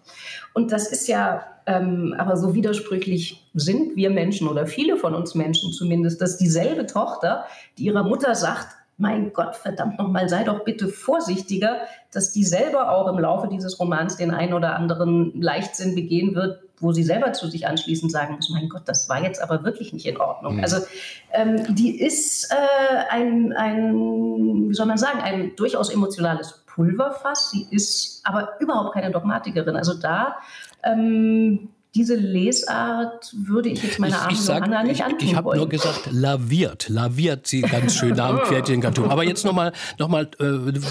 Und 0.53 0.71
das 0.71 0.91
ist 0.91 1.07
ja 1.07 1.43
ähm, 1.69 2.15
aber 2.17 2.35
so 2.35 2.55
widersprüchlich 2.55 3.47
sind 3.53 3.95
wir 3.95 4.09
Menschen 4.09 4.47
oder 4.47 4.65
viele 4.65 4.97
von 4.97 5.13
uns 5.13 5.35
Menschen 5.35 5.71
zumindest, 5.71 6.19
dass 6.19 6.37
dieselbe 6.37 6.87
Tochter, 6.87 7.45
die 7.77 7.85
ihrer 7.85 8.03
Mutter 8.03 8.33
sagt, 8.33 8.75
mein 8.99 9.31
Gott, 9.31 9.55
verdammt 9.55 9.97
nochmal, 9.97 10.27
sei 10.27 10.43
doch 10.43 10.65
bitte 10.65 10.89
vorsichtiger, 10.89 11.77
dass 12.11 12.33
die 12.33 12.43
selber 12.43 12.91
auch 12.91 13.07
im 13.07 13.17
Laufe 13.17 13.47
dieses 13.47 13.79
Romans 13.79 14.17
den 14.17 14.31
einen 14.31 14.53
oder 14.53 14.75
anderen 14.75 15.41
Leichtsinn 15.41 15.95
begehen 15.95 16.35
wird, 16.35 16.61
wo 16.81 16.91
sie 16.91 17.03
selber 17.03 17.31
zu 17.31 17.47
sich 17.47 17.65
anschließend 17.65 18.11
sagen 18.11 18.35
muss, 18.35 18.49
mein 18.49 18.67
Gott, 18.67 18.83
das 18.85 19.07
war 19.07 19.23
jetzt 19.23 19.41
aber 19.41 19.63
wirklich 19.63 19.93
nicht 19.93 20.05
in 20.05 20.17
Ordnung. 20.17 20.57
Mhm. 20.57 20.63
Also 20.63 20.77
ähm, 21.31 21.75
die 21.75 22.01
ist 22.01 22.51
äh, 22.51 22.97
ein, 23.09 23.53
ein, 23.53 24.69
wie 24.69 24.73
soll 24.73 24.85
man 24.85 24.97
sagen, 24.97 25.21
ein 25.21 25.55
durchaus 25.55 25.89
emotionales 25.89 26.63
Pulverfass. 26.67 27.51
Sie 27.51 27.67
ist 27.71 28.21
aber 28.25 28.59
überhaupt 28.59 28.93
keine 28.93 29.11
Dogmatikerin. 29.11 29.77
Also 29.77 29.93
da 29.93 30.37
ähm, 30.83 31.69
diese 31.95 32.15
Lesart 32.15 33.33
würde 33.33 33.69
ich 33.69 33.81
jetzt 33.81 33.99
meiner 33.99 34.21
armen 34.21 34.35
Johanna 34.35 34.83
nicht 34.83 35.03
antun 35.03 35.17
Ich, 35.21 35.31
ich 35.31 35.35
habe 35.35 35.55
nur 35.55 35.67
gesagt, 35.67 36.09
laviert, 36.11 36.87
laviert 36.87 37.47
sie 37.47 37.61
ganz 37.61 37.95
schön 37.95 38.15
nach 38.15 38.29
dem 38.37 38.45
Pferdchenkarton. 38.45 39.09
Aber 39.09 39.23
jetzt 39.23 39.43
nochmal 39.43 39.73
noch 39.97 40.07
mal, 40.07 40.29
äh, 40.39 40.43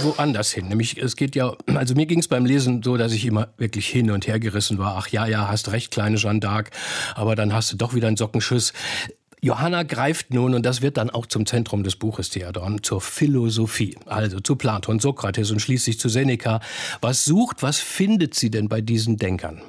woanders 0.02 0.50
hin. 0.50 0.68
Nämlich, 0.68 0.98
es 0.98 1.14
geht 1.14 1.36
ja, 1.36 1.54
also 1.66 1.94
mir 1.94 2.06
ging 2.06 2.18
es 2.18 2.26
beim 2.26 2.44
Lesen 2.44 2.82
so, 2.82 2.96
dass 2.96 3.12
ich 3.12 3.24
immer 3.26 3.48
wirklich 3.58 3.86
hin 3.86 4.10
und 4.10 4.26
her 4.26 4.40
gerissen 4.40 4.78
war. 4.78 4.96
Ach 4.98 5.06
ja, 5.08 5.26
ja, 5.26 5.46
hast 5.48 5.70
recht, 5.70 5.92
kleine 5.92 6.16
Jeanne 6.16 6.40
d'Arc, 6.40 6.66
aber 7.14 7.36
dann 7.36 7.52
hast 7.52 7.72
du 7.72 7.76
doch 7.76 7.94
wieder 7.94 8.08
einen 8.08 8.16
Sockenschuss. 8.16 8.72
Johanna 9.40 9.84
greift 9.84 10.34
nun, 10.34 10.52
und 10.52 10.66
das 10.66 10.82
wird 10.82 10.96
dann 10.96 11.10
auch 11.10 11.26
zum 11.26 11.46
Zentrum 11.46 11.84
des 11.84 11.94
Buches 11.94 12.30
Theodorn, 12.30 12.82
zur 12.82 13.00
Philosophie, 13.00 13.96
also 14.06 14.40
zu 14.40 14.56
Platon, 14.56 14.98
Sokrates 14.98 15.52
und 15.52 15.60
schließlich 15.60 16.00
zu 16.00 16.08
Seneca. 16.08 16.58
Was 17.00 17.24
sucht, 17.24 17.62
was 17.62 17.78
findet 17.78 18.34
sie 18.34 18.50
denn 18.50 18.68
bei 18.68 18.80
diesen 18.80 19.16
Denkern? 19.16 19.62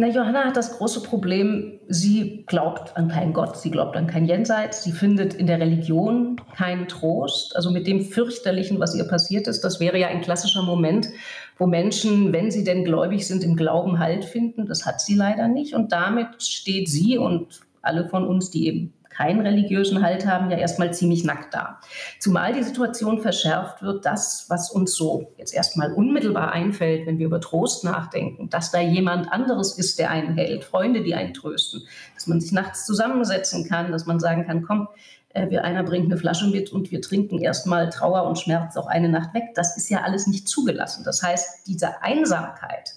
Na, 0.00 0.08
Johanna 0.08 0.46
hat 0.46 0.56
das 0.56 0.78
große 0.78 1.02
Problem, 1.02 1.78
sie 1.86 2.44
glaubt 2.46 2.96
an 2.96 3.08
keinen 3.08 3.34
Gott, 3.34 3.58
sie 3.58 3.70
glaubt 3.70 3.98
an 3.98 4.06
kein 4.06 4.24
Jenseits, 4.24 4.82
sie 4.82 4.92
findet 4.92 5.34
in 5.34 5.46
der 5.46 5.60
Religion 5.60 6.40
keinen 6.56 6.88
Trost. 6.88 7.54
Also 7.54 7.70
mit 7.70 7.86
dem 7.86 8.00
fürchterlichen, 8.00 8.80
was 8.80 8.94
ihr 8.94 9.04
passiert 9.04 9.46
ist, 9.46 9.60
das 9.60 9.78
wäre 9.78 9.98
ja 9.98 10.08
ein 10.08 10.22
klassischer 10.22 10.62
Moment, 10.62 11.10
wo 11.58 11.66
Menschen, 11.66 12.32
wenn 12.32 12.50
sie 12.50 12.64
denn 12.64 12.82
gläubig 12.86 13.26
sind, 13.26 13.44
im 13.44 13.56
Glauben 13.56 13.98
Halt 13.98 14.24
finden. 14.24 14.66
Das 14.66 14.86
hat 14.86 15.02
sie 15.02 15.16
leider 15.16 15.48
nicht. 15.48 15.74
Und 15.74 15.92
damit 15.92 16.42
steht 16.42 16.88
sie 16.88 17.18
und 17.18 17.60
alle 17.82 18.08
von 18.08 18.26
uns, 18.26 18.50
die 18.50 18.68
eben 18.68 18.94
keinen 19.20 19.42
religiösen 19.42 20.02
Halt 20.02 20.24
haben, 20.24 20.50
ja 20.50 20.56
erstmal 20.56 20.94
ziemlich 20.94 21.24
nackt 21.24 21.52
da. 21.52 21.78
Zumal 22.18 22.54
die 22.54 22.62
Situation 22.62 23.20
verschärft 23.20 23.82
wird, 23.82 24.06
das, 24.06 24.46
was 24.48 24.70
uns 24.70 24.94
so 24.94 25.32
jetzt 25.36 25.52
erstmal 25.52 25.92
unmittelbar 25.92 26.52
einfällt, 26.52 27.06
wenn 27.06 27.18
wir 27.18 27.26
über 27.26 27.40
Trost 27.40 27.84
nachdenken, 27.84 28.48
dass 28.48 28.70
da 28.70 28.80
jemand 28.80 29.30
anderes 29.30 29.76
ist, 29.76 29.98
der 29.98 30.10
einen 30.10 30.34
hält, 30.36 30.64
Freunde, 30.64 31.02
die 31.02 31.14
einen 31.14 31.34
trösten, 31.34 31.82
dass 32.14 32.26
man 32.28 32.40
sich 32.40 32.52
nachts 32.52 32.86
zusammensetzen 32.86 33.68
kann, 33.68 33.92
dass 33.92 34.06
man 34.06 34.20
sagen 34.20 34.46
kann, 34.46 34.62
komm, 34.62 34.88
äh, 35.34 35.50
wir 35.50 35.64
einer 35.64 35.82
bringt 35.82 36.06
eine 36.06 36.16
Flasche 36.16 36.46
mit 36.46 36.72
und 36.72 36.90
wir 36.90 37.02
trinken 37.02 37.38
erstmal 37.38 37.90
Trauer 37.90 38.24
und 38.24 38.38
Schmerz 38.38 38.78
auch 38.78 38.86
eine 38.86 39.10
Nacht 39.10 39.34
weg. 39.34 39.50
Das 39.54 39.76
ist 39.76 39.90
ja 39.90 40.00
alles 40.00 40.26
nicht 40.28 40.48
zugelassen. 40.48 41.04
Das 41.04 41.22
heißt, 41.22 41.66
diese 41.66 42.02
Einsamkeit, 42.02 42.94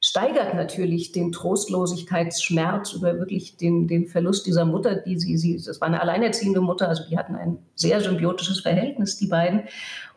steigert 0.00 0.54
natürlich 0.54 1.12
den 1.12 1.30
Trostlosigkeitsschmerz 1.30 2.94
über 2.94 3.18
wirklich 3.18 3.58
den, 3.58 3.86
den 3.86 4.06
Verlust 4.06 4.46
dieser 4.46 4.64
Mutter, 4.64 4.96
die 4.96 5.18
sie, 5.18 5.36
sie, 5.36 5.62
das 5.62 5.80
war 5.80 5.88
eine 5.88 6.00
alleinerziehende 6.00 6.62
Mutter, 6.62 6.88
also 6.88 7.04
die 7.08 7.18
hatten 7.18 7.34
ein 7.34 7.58
sehr 7.74 8.00
symbiotisches 8.00 8.60
Verhältnis, 8.60 9.18
die 9.18 9.26
beiden. 9.26 9.64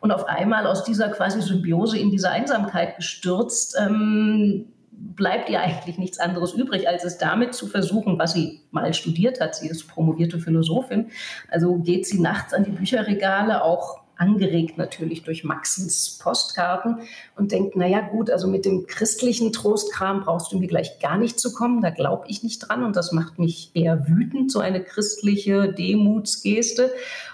Und 0.00 0.10
auf 0.10 0.24
einmal 0.24 0.66
aus 0.66 0.84
dieser 0.84 1.10
quasi 1.10 1.42
Symbiose 1.42 1.98
in 1.98 2.10
diese 2.10 2.30
Einsamkeit 2.30 2.96
gestürzt, 2.96 3.76
ähm, 3.78 4.66
bleibt 4.90 5.50
ihr 5.50 5.60
eigentlich 5.60 5.98
nichts 5.98 6.18
anderes 6.18 6.54
übrig, 6.54 6.88
als 6.88 7.04
es 7.04 7.18
damit 7.18 7.54
zu 7.54 7.66
versuchen, 7.66 8.18
was 8.18 8.32
sie 8.32 8.62
mal 8.70 8.94
studiert 8.94 9.40
hat. 9.40 9.54
Sie 9.54 9.68
ist 9.68 9.86
promovierte 9.88 10.38
Philosophin. 10.38 11.10
Also 11.50 11.76
geht 11.76 12.06
sie 12.06 12.20
nachts 12.20 12.54
an 12.54 12.64
die 12.64 12.70
Bücherregale, 12.70 13.62
auch 13.62 14.03
angeregt 14.16 14.78
natürlich 14.78 15.22
durch 15.22 15.44
Maxens 15.44 16.18
Postkarten 16.18 16.98
und 17.36 17.52
denkt, 17.52 17.76
naja 17.76 18.00
gut, 18.00 18.30
also 18.30 18.48
mit 18.48 18.64
dem 18.64 18.86
christlichen 18.86 19.52
Trostkram 19.52 20.22
brauchst 20.22 20.52
du 20.52 20.58
mir 20.58 20.68
gleich 20.68 20.98
gar 21.00 21.18
nicht 21.18 21.38
zu 21.38 21.52
kommen, 21.52 21.80
da 21.80 21.90
glaube 21.90 22.26
ich 22.28 22.42
nicht 22.42 22.60
dran 22.60 22.84
und 22.84 22.96
das 22.96 23.12
macht 23.12 23.38
mich 23.38 23.70
eher 23.74 24.06
wütend, 24.08 24.50
so 24.50 24.60
eine 24.60 24.82
christliche 24.82 25.72
Demutsgeste. 25.72 26.92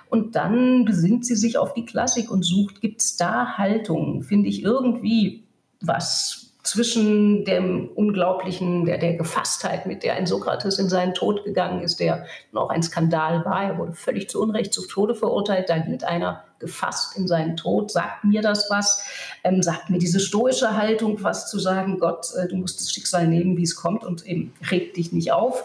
Und 0.08 0.34
dann 0.34 0.84
besinnt 0.84 1.24
sie 1.24 1.36
sich 1.36 1.56
auf 1.56 1.72
die 1.72 1.84
Klassik 1.84 2.30
und 2.30 2.42
sucht, 2.42 2.80
gibt 2.80 3.00
es 3.00 3.16
da 3.16 3.56
Haltungen, 3.56 4.22
finde 4.22 4.48
ich 4.48 4.62
irgendwie 4.62 5.44
was 5.80 6.49
zwischen 6.70 7.44
dem 7.44 7.88
unglaublichen, 7.88 8.84
der, 8.84 8.98
der 8.98 9.14
Gefasstheit, 9.14 9.86
mit 9.86 10.04
der 10.04 10.14
ein 10.14 10.26
Sokrates 10.26 10.78
in 10.78 10.88
seinen 10.88 11.14
Tod 11.14 11.42
gegangen 11.42 11.82
ist, 11.82 11.98
der 11.98 12.26
noch 12.52 12.68
ein 12.70 12.84
Skandal 12.84 13.44
war. 13.44 13.64
Er 13.64 13.78
wurde 13.78 13.92
völlig 13.94 14.30
zu 14.30 14.40
Unrecht 14.40 14.72
zu 14.72 14.86
Tode 14.86 15.16
verurteilt. 15.16 15.68
Da 15.68 15.78
geht 15.78 16.04
einer 16.04 16.44
gefasst 16.60 17.16
in 17.16 17.26
seinen 17.26 17.56
Tod. 17.56 17.90
Sagt 17.90 18.22
mir 18.22 18.40
das 18.40 18.70
was? 18.70 19.02
Ähm, 19.42 19.64
sagt 19.64 19.90
mir 19.90 19.98
diese 19.98 20.20
stoische 20.20 20.76
Haltung 20.76 21.20
was 21.24 21.50
zu 21.50 21.58
sagen, 21.58 21.98
Gott, 21.98 22.28
äh, 22.36 22.46
du 22.46 22.54
musst 22.54 22.80
das 22.80 22.92
Schicksal 22.92 23.26
nehmen, 23.26 23.56
wie 23.56 23.64
es 23.64 23.74
kommt 23.74 24.04
und 24.04 24.24
eben 24.24 24.52
reg 24.70 24.94
dich 24.94 25.10
nicht 25.10 25.32
auf. 25.32 25.64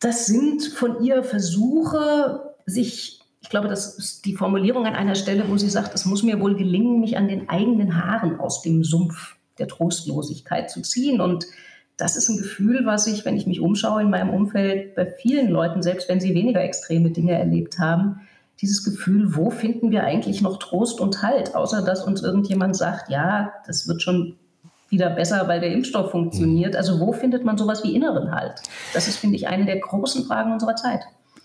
Das 0.00 0.26
sind 0.26 0.64
von 0.64 1.00
ihr 1.04 1.22
Versuche, 1.22 2.54
sich 2.66 3.14
ich 3.40 3.50
glaube, 3.50 3.68
das 3.68 3.96
ist 3.96 4.24
die 4.24 4.34
Formulierung 4.34 4.84
an 4.84 4.94
einer 4.94 5.14
Stelle, 5.14 5.48
wo 5.48 5.56
sie 5.56 5.70
sagt, 5.70 5.94
es 5.94 6.04
muss 6.04 6.24
mir 6.24 6.40
wohl 6.40 6.56
gelingen, 6.56 7.00
mich 7.00 7.16
an 7.16 7.28
den 7.28 7.48
eigenen 7.48 8.04
Haaren 8.04 8.40
aus 8.40 8.62
dem 8.62 8.82
Sumpf 8.82 9.37
der 9.58 9.68
Trostlosigkeit 9.68 10.70
zu 10.70 10.82
ziehen. 10.82 11.20
Und 11.20 11.46
das 11.96 12.16
ist 12.16 12.28
ein 12.28 12.38
Gefühl, 12.38 12.86
was 12.86 13.06
ich, 13.06 13.24
wenn 13.24 13.36
ich 13.36 13.46
mich 13.46 13.60
umschaue 13.60 14.02
in 14.02 14.10
meinem 14.10 14.30
Umfeld, 14.30 14.94
bei 14.94 15.06
vielen 15.06 15.48
Leuten, 15.48 15.82
selbst 15.82 16.08
wenn 16.08 16.20
sie 16.20 16.34
weniger 16.34 16.62
extreme 16.62 17.10
Dinge 17.10 17.32
erlebt 17.32 17.78
haben, 17.78 18.20
dieses 18.60 18.84
Gefühl, 18.84 19.36
wo 19.36 19.50
finden 19.50 19.90
wir 19.90 20.04
eigentlich 20.04 20.42
noch 20.42 20.58
Trost 20.58 21.00
und 21.00 21.22
Halt, 21.22 21.54
außer 21.54 21.82
dass 21.82 22.04
uns 22.04 22.22
irgendjemand 22.22 22.76
sagt, 22.76 23.10
ja, 23.10 23.52
das 23.66 23.86
wird 23.86 24.02
schon 24.02 24.36
wieder 24.88 25.10
besser, 25.10 25.46
weil 25.48 25.60
der 25.60 25.72
Impfstoff 25.72 26.10
funktioniert. 26.10 26.74
Also 26.74 26.98
wo 26.98 27.12
findet 27.12 27.44
man 27.44 27.58
sowas 27.58 27.84
wie 27.84 27.94
inneren 27.94 28.32
Halt? 28.32 28.62
Das 28.94 29.06
ist, 29.06 29.18
finde 29.18 29.36
ich, 29.36 29.48
eine 29.48 29.66
der 29.66 29.78
großen 29.78 30.24
Fragen 30.24 30.52
unserer 30.52 30.76
Zeit. 30.76 31.00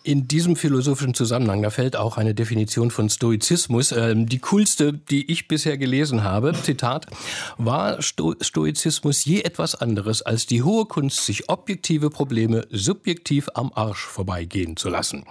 In 0.06 0.28
diesem 0.28 0.58
philosophischen 0.58 1.14
Zusammenhang, 1.14 1.62
da 1.62 1.70
fällt 1.70 1.96
auch 1.96 2.18
eine 2.18 2.36
Definition 2.36 2.92
von 2.92 3.10
Stoizismus, 3.10 3.94
äh, 3.94 4.14
die 4.18 4.40
coolste, 4.40 4.92
die 4.92 5.32
ich 5.32 5.48
bisher 5.48 5.78
gelesen 5.78 6.26
habe. 6.26 6.52
Zitat, 6.62 7.06
war 7.58 8.02
Sto 8.02 8.36
Stoizismus 8.42 9.24
je 9.24 9.42
etwas 9.44 9.76
anderes 9.76 10.22
als 10.22 10.46
die 10.46 10.62
hohe 10.62 10.86
Kunst, 10.88 11.26
sich 11.26 11.48
objektive 11.48 12.10
Probleme 12.10 12.68
subjektiv 12.70 13.48
am 13.54 13.72
Arsch 13.74 14.06
vorbeigehen 14.06 14.76
zu 14.76 14.90
lassen. 14.90 15.24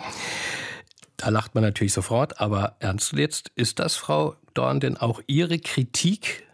Da 1.18 1.28
lacht 1.28 1.54
man 1.54 1.64
natürlich 1.64 1.92
sofort, 1.92 2.40
aber 2.40 2.76
ernst 2.80 3.12
jetzt, 3.12 3.50
ist 3.54 3.78
das, 3.78 3.96
Frau 3.96 4.36
Dorn, 4.54 4.80
denn 4.80 4.96
auch 4.96 5.20
Ihre 5.26 5.58
Kritik 5.58 6.44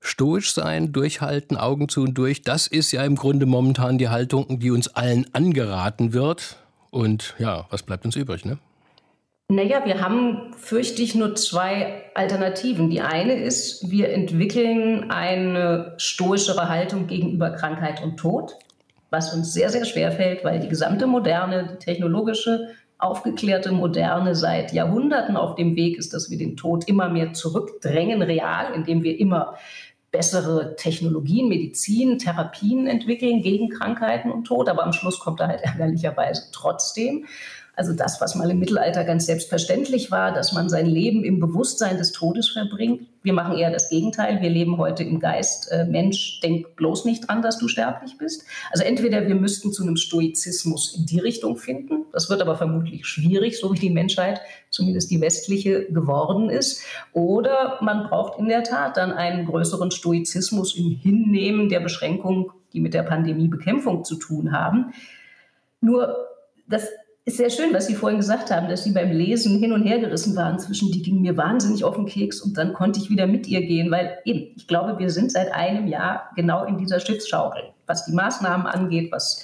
stoisch 0.00 0.52
sein, 0.52 0.92
durchhalten, 0.92 1.56
Augen 1.56 1.88
zu 1.88 2.02
und 2.02 2.14
durch. 2.14 2.42
Das 2.42 2.66
ist 2.66 2.92
ja 2.92 3.02
im 3.02 3.16
Grunde 3.16 3.46
momentan 3.46 3.96
die 3.96 4.10
Haltung, 4.10 4.60
die 4.60 4.70
uns 4.70 4.88
allen 4.88 5.26
angeraten 5.34 6.12
wird. 6.12 6.58
Und 6.94 7.34
ja, 7.40 7.66
was 7.70 7.82
bleibt 7.82 8.04
uns 8.04 8.14
übrig, 8.14 8.44
ne? 8.44 8.56
Naja, 9.48 9.84
wir 9.84 10.00
haben, 10.00 10.54
fürchte 10.56 11.02
ich, 11.02 11.16
nur 11.16 11.34
zwei 11.34 12.04
Alternativen. 12.14 12.88
Die 12.88 13.00
eine 13.00 13.34
ist, 13.34 13.90
wir 13.90 14.10
entwickeln 14.10 15.10
eine 15.10 15.94
stoischere 15.96 16.68
Haltung 16.68 17.08
gegenüber 17.08 17.50
Krankheit 17.50 18.00
und 18.00 18.16
Tod, 18.16 18.54
was 19.10 19.34
uns 19.34 19.52
sehr, 19.52 19.70
sehr 19.70 19.84
schwer 19.84 20.12
fällt, 20.12 20.44
weil 20.44 20.60
die 20.60 20.68
gesamte 20.68 21.08
moderne, 21.08 21.66
die 21.72 21.84
technologische, 21.84 22.68
aufgeklärte 22.98 23.72
Moderne 23.72 24.36
seit 24.36 24.72
Jahrhunderten 24.72 25.36
auf 25.36 25.56
dem 25.56 25.74
Weg 25.74 25.98
ist, 25.98 26.14
dass 26.14 26.30
wir 26.30 26.38
den 26.38 26.56
Tod 26.56 26.86
immer 26.86 27.08
mehr 27.08 27.32
zurückdrängen, 27.32 28.22
real, 28.22 28.72
indem 28.72 29.02
wir 29.02 29.18
immer 29.18 29.56
bessere 30.14 30.76
Technologien, 30.76 31.48
Medizin, 31.48 32.20
Therapien 32.20 32.86
entwickeln 32.86 33.42
gegen 33.42 33.68
Krankheiten 33.68 34.30
und 34.30 34.44
Tod, 34.44 34.68
aber 34.68 34.84
am 34.84 34.92
Schluss 34.92 35.18
kommt 35.18 35.40
er 35.40 35.48
halt 35.48 35.60
ärgerlicherweise 35.64 36.44
trotzdem. 36.52 37.26
Also 37.76 37.92
das, 37.92 38.20
was 38.20 38.36
mal 38.36 38.50
im 38.50 38.60
Mittelalter 38.60 39.02
ganz 39.04 39.26
selbstverständlich 39.26 40.10
war, 40.10 40.32
dass 40.32 40.52
man 40.52 40.68
sein 40.68 40.86
Leben 40.86 41.24
im 41.24 41.40
Bewusstsein 41.40 41.96
des 41.98 42.12
Todes 42.12 42.48
verbringt. 42.48 43.08
Wir 43.22 43.32
machen 43.32 43.58
eher 43.58 43.70
das 43.70 43.88
Gegenteil. 43.88 44.40
Wir 44.40 44.50
leben 44.50 44.78
heute 44.78 45.02
im 45.02 45.18
Geist, 45.18 45.72
äh, 45.72 45.84
Mensch, 45.84 46.40
denk 46.40 46.76
bloß 46.76 47.04
nicht 47.04 47.26
dran, 47.26 47.42
dass 47.42 47.58
du 47.58 47.66
sterblich 47.66 48.16
bist. 48.16 48.44
Also 48.70 48.84
entweder 48.84 49.26
wir 49.26 49.34
müssten 49.34 49.72
zu 49.72 49.82
einem 49.82 49.96
Stoizismus 49.96 50.96
in 50.96 51.06
die 51.06 51.18
Richtung 51.18 51.56
finden. 51.56 52.04
Das 52.12 52.30
wird 52.30 52.42
aber 52.42 52.54
vermutlich 52.56 53.06
schwierig, 53.06 53.58
so 53.58 53.72
wie 53.72 53.78
die 53.78 53.90
Menschheit, 53.90 54.40
zumindest 54.70 55.10
die 55.10 55.20
westliche, 55.20 55.86
geworden 55.86 56.50
ist. 56.50 56.82
Oder 57.12 57.78
man 57.80 58.08
braucht 58.08 58.38
in 58.38 58.48
der 58.48 58.62
Tat 58.62 58.96
dann 58.96 59.12
einen 59.12 59.46
größeren 59.46 59.90
Stoizismus 59.90 60.76
im 60.76 60.90
Hinnehmen 60.90 61.68
der 61.68 61.80
Beschränkungen, 61.80 62.50
die 62.72 62.80
mit 62.80 62.94
der 62.94 63.02
Pandemiebekämpfung 63.02 64.04
zu 64.04 64.16
tun 64.16 64.52
haben. 64.52 64.92
Nur 65.80 66.16
das 66.68 66.88
ist 67.26 67.38
sehr 67.38 67.48
schön, 67.48 67.72
was 67.72 67.86
Sie 67.86 67.94
vorhin 67.94 68.20
gesagt 68.20 68.50
haben, 68.50 68.68
dass 68.68 68.84
Sie 68.84 68.92
beim 68.92 69.10
Lesen 69.10 69.58
hin 69.58 69.72
und 69.72 69.82
her 69.82 69.98
gerissen 69.98 70.36
waren 70.36 70.58
zwischen, 70.58 70.92
die 70.92 71.00
ging 71.00 71.22
mir 71.22 71.36
wahnsinnig 71.36 71.82
auf 71.82 71.96
den 71.96 72.06
Keks 72.06 72.42
und 72.42 72.58
dann 72.58 72.74
konnte 72.74 73.00
ich 73.00 73.08
wieder 73.08 73.26
mit 73.26 73.46
ihr 73.46 73.62
gehen, 73.62 73.90
weil 73.90 74.18
eben, 74.24 74.52
ich 74.56 74.66
glaube, 74.66 74.98
wir 74.98 75.08
sind 75.08 75.32
seit 75.32 75.52
einem 75.52 75.86
Jahr 75.86 76.30
genau 76.36 76.64
in 76.64 76.76
dieser 76.76 77.00
Schiffsschaukel, 77.00 77.62
was 77.86 78.04
die 78.04 78.12
Maßnahmen 78.12 78.66
angeht, 78.66 79.10
was 79.10 79.42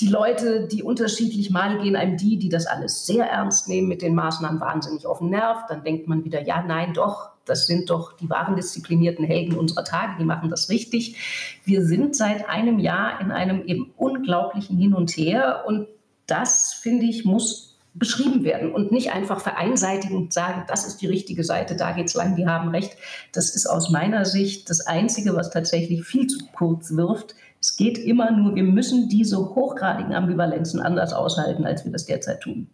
die 0.00 0.08
Leute, 0.08 0.68
die 0.68 0.82
unterschiedlich 0.82 1.50
mal 1.50 1.78
gehen 1.78 1.96
einem 1.96 2.16
die, 2.16 2.38
die 2.38 2.48
das 2.48 2.66
alles 2.66 3.04
sehr 3.04 3.26
ernst 3.26 3.68
nehmen, 3.68 3.88
mit 3.88 4.00
den 4.00 4.14
Maßnahmen 4.14 4.60
wahnsinnig 4.60 5.06
auf 5.06 5.18
den 5.18 5.30
Nerv. 5.30 5.66
Dann 5.68 5.82
denkt 5.82 6.06
man 6.06 6.24
wieder, 6.24 6.46
ja, 6.46 6.62
nein, 6.62 6.94
doch, 6.94 7.30
das 7.44 7.66
sind 7.66 7.90
doch 7.90 8.12
die 8.16 8.30
wahren 8.30 8.54
disziplinierten 8.54 9.24
Helden 9.24 9.58
unserer 9.58 9.84
Tage, 9.84 10.12
die 10.18 10.24
machen 10.24 10.50
das 10.50 10.70
richtig. 10.70 11.60
Wir 11.64 11.84
sind 11.84 12.14
seit 12.14 12.48
einem 12.48 12.78
Jahr 12.78 13.20
in 13.20 13.32
einem 13.32 13.64
eben 13.66 13.92
unglaublichen 13.96 14.78
Hin 14.78 14.94
und 14.94 15.10
Her 15.10 15.64
und 15.66 15.88
das, 16.28 16.74
finde 16.74 17.06
ich, 17.06 17.24
muss 17.24 17.68
beschrieben 17.94 18.44
werden 18.44 18.72
und 18.72 18.92
nicht 18.92 19.12
einfach 19.12 19.40
vereinseitigend 19.40 20.32
sagen, 20.32 20.64
das 20.68 20.86
ist 20.86 20.98
die 20.98 21.06
richtige 21.06 21.42
Seite, 21.42 21.74
da 21.74 21.92
geht 21.92 22.06
es 22.06 22.14
lang, 22.14 22.36
die 22.36 22.46
haben 22.46 22.68
recht. 22.68 22.96
Das 23.32 23.50
ist 23.50 23.66
aus 23.66 23.90
meiner 23.90 24.24
Sicht 24.24 24.70
das 24.70 24.86
Einzige, 24.86 25.34
was 25.34 25.50
tatsächlich 25.50 26.04
viel 26.04 26.26
zu 26.28 26.38
kurz 26.54 26.94
wirft. 26.94 27.34
Es 27.60 27.76
geht 27.76 27.98
immer 27.98 28.30
nur, 28.30 28.54
wir 28.54 28.62
müssen 28.62 29.08
diese 29.08 29.36
hochgradigen 29.38 30.14
Ambivalenzen 30.14 30.80
anders 30.80 31.12
aushalten, 31.12 31.66
als 31.66 31.84
wir 31.84 31.90
das 31.90 32.06
derzeit 32.06 32.40
tun. 32.40 32.68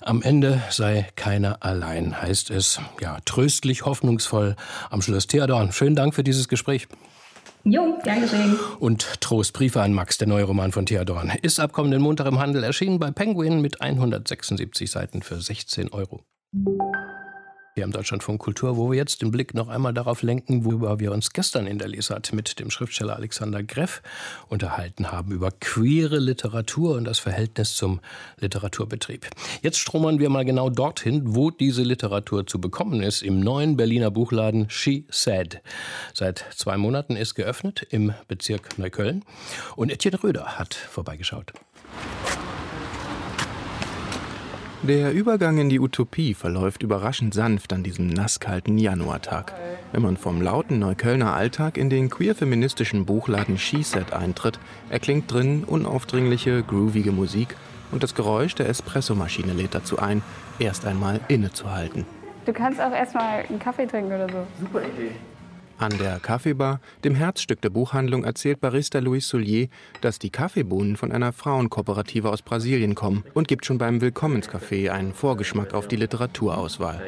Am 0.00 0.22
Ende 0.22 0.62
sei 0.70 1.08
keiner 1.16 1.62
allein, 1.62 2.22
heißt 2.22 2.50
es. 2.50 2.80
Ja, 3.00 3.18
tröstlich, 3.24 3.84
hoffnungsvoll 3.84 4.56
am 4.88 5.02
Schluss. 5.02 5.26
Theodor, 5.26 5.70
schönen 5.72 5.96
Dank 5.96 6.14
für 6.14 6.24
dieses 6.24 6.48
Gespräch. 6.48 6.88
Jo, 7.68 7.98
gern 8.04 8.20
geschehen. 8.20 8.56
Und 8.78 9.20
Trostbriefe 9.20 9.82
an 9.82 9.92
Max, 9.92 10.18
der 10.18 10.28
neue 10.28 10.44
Roman 10.44 10.70
von 10.70 10.86
Theodorn, 10.86 11.32
ist 11.42 11.58
ab 11.58 11.72
kommenden 11.72 12.00
Montag 12.00 12.28
im 12.28 12.38
Handel 12.38 12.62
erschienen 12.62 13.00
bei 13.00 13.10
Penguin 13.10 13.60
mit 13.60 13.80
176 13.80 14.88
Seiten 14.88 15.20
für 15.20 15.40
16 15.40 15.92
Euro. 15.92 16.22
Wir 17.76 17.82
haben 17.82 17.92
Deutschlandfunk 17.92 18.40
Kultur, 18.40 18.78
wo 18.78 18.90
wir 18.90 18.96
jetzt 18.96 19.20
den 19.20 19.30
Blick 19.30 19.52
noch 19.52 19.68
einmal 19.68 19.92
darauf 19.92 20.22
lenken, 20.22 20.64
worüber 20.64 20.98
wir 20.98 21.12
uns 21.12 21.34
gestern 21.34 21.66
in 21.66 21.76
der 21.78 21.88
Lesart 21.88 22.32
mit 22.32 22.58
dem 22.58 22.70
Schriftsteller 22.70 23.16
Alexander 23.16 23.62
Greff 23.62 24.00
unterhalten 24.48 25.12
haben, 25.12 25.30
über 25.30 25.50
queere 25.50 26.18
Literatur 26.18 26.96
und 26.96 27.04
das 27.04 27.18
Verhältnis 27.18 27.74
zum 27.74 28.00
Literaturbetrieb. 28.40 29.26
Jetzt 29.60 29.76
stromern 29.76 30.20
wir 30.20 30.30
mal 30.30 30.46
genau 30.46 30.70
dorthin, 30.70 31.34
wo 31.34 31.50
diese 31.50 31.82
Literatur 31.82 32.46
zu 32.46 32.62
bekommen 32.62 33.02
ist, 33.02 33.20
im 33.20 33.40
neuen 33.40 33.76
Berliner 33.76 34.10
Buchladen 34.10 34.70
She 34.70 35.04
Said. 35.10 35.60
Seit 36.14 36.46
zwei 36.56 36.78
Monaten 36.78 37.14
ist 37.14 37.34
geöffnet 37.34 37.86
im 37.90 38.14
Bezirk 38.26 38.78
Neukölln 38.78 39.22
und 39.76 39.92
Etienne 39.92 40.22
Röder 40.22 40.58
hat 40.58 40.72
vorbeigeschaut. 40.72 41.52
Der 44.86 45.12
Übergang 45.12 45.58
in 45.58 45.68
die 45.68 45.80
Utopie 45.80 46.32
verläuft 46.32 46.84
überraschend 46.84 47.34
sanft 47.34 47.72
an 47.72 47.82
diesem 47.82 48.06
nasskalten 48.06 48.78
Januartag. 48.78 49.52
Wenn 49.90 50.02
man 50.02 50.16
vom 50.16 50.40
lauten 50.40 50.78
Neuköllner 50.78 51.34
Alltag 51.34 51.76
in 51.76 51.90
den 51.90 52.08
queer-feministischen 52.08 53.04
Buchladen 53.04 53.58
SheSet 53.58 54.12
eintritt, 54.12 54.60
erklingt 54.88 55.32
drin 55.32 55.64
unaufdringliche, 55.64 56.62
groovige 56.62 57.10
Musik 57.10 57.56
und 57.90 58.04
das 58.04 58.14
Geräusch 58.14 58.54
der 58.54 58.68
Espressomaschine 58.68 59.54
lädt 59.54 59.74
dazu 59.74 59.98
ein, 59.98 60.22
erst 60.60 60.86
einmal 60.86 61.18
innezuhalten. 61.26 62.06
Du 62.44 62.52
kannst 62.52 62.80
auch 62.80 62.92
erstmal 62.92 63.44
einen 63.48 63.58
Kaffee 63.58 63.86
trinken 63.86 64.12
oder 64.12 64.28
so. 64.28 64.46
Super 64.60 64.82
Idee. 64.82 65.10
An 65.78 65.96
der 65.98 66.20
Kaffeebar, 66.20 66.80
dem 67.04 67.14
Herzstück 67.14 67.60
der 67.60 67.68
Buchhandlung, 67.68 68.24
erzählt 68.24 68.60
Barista 68.60 68.98
Luis 68.98 69.28
Soulier, 69.28 69.68
dass 70.00 70.18
die 70.18 70.30
Kaffeebohnen 70.30 70.96
von 70.96 71.12
einer 71.12 71.34
Frauenkooperative 71.34 72.30
aus 72.30 72.40
Brasilien 72.40 72.94
kommen 72.94 73.24
und 73.34 73.46
gibt 73.46 73.66
schon 73.66 73.76
beim 73.76 74.00
Willkommenscafé 74.00 74.90
einen 74.90 75.12
Vorgeschmack 75.12 75.74
auf 75.74 75.86
die 75.86 75.96
Literaturauswahl. 75.96 77.02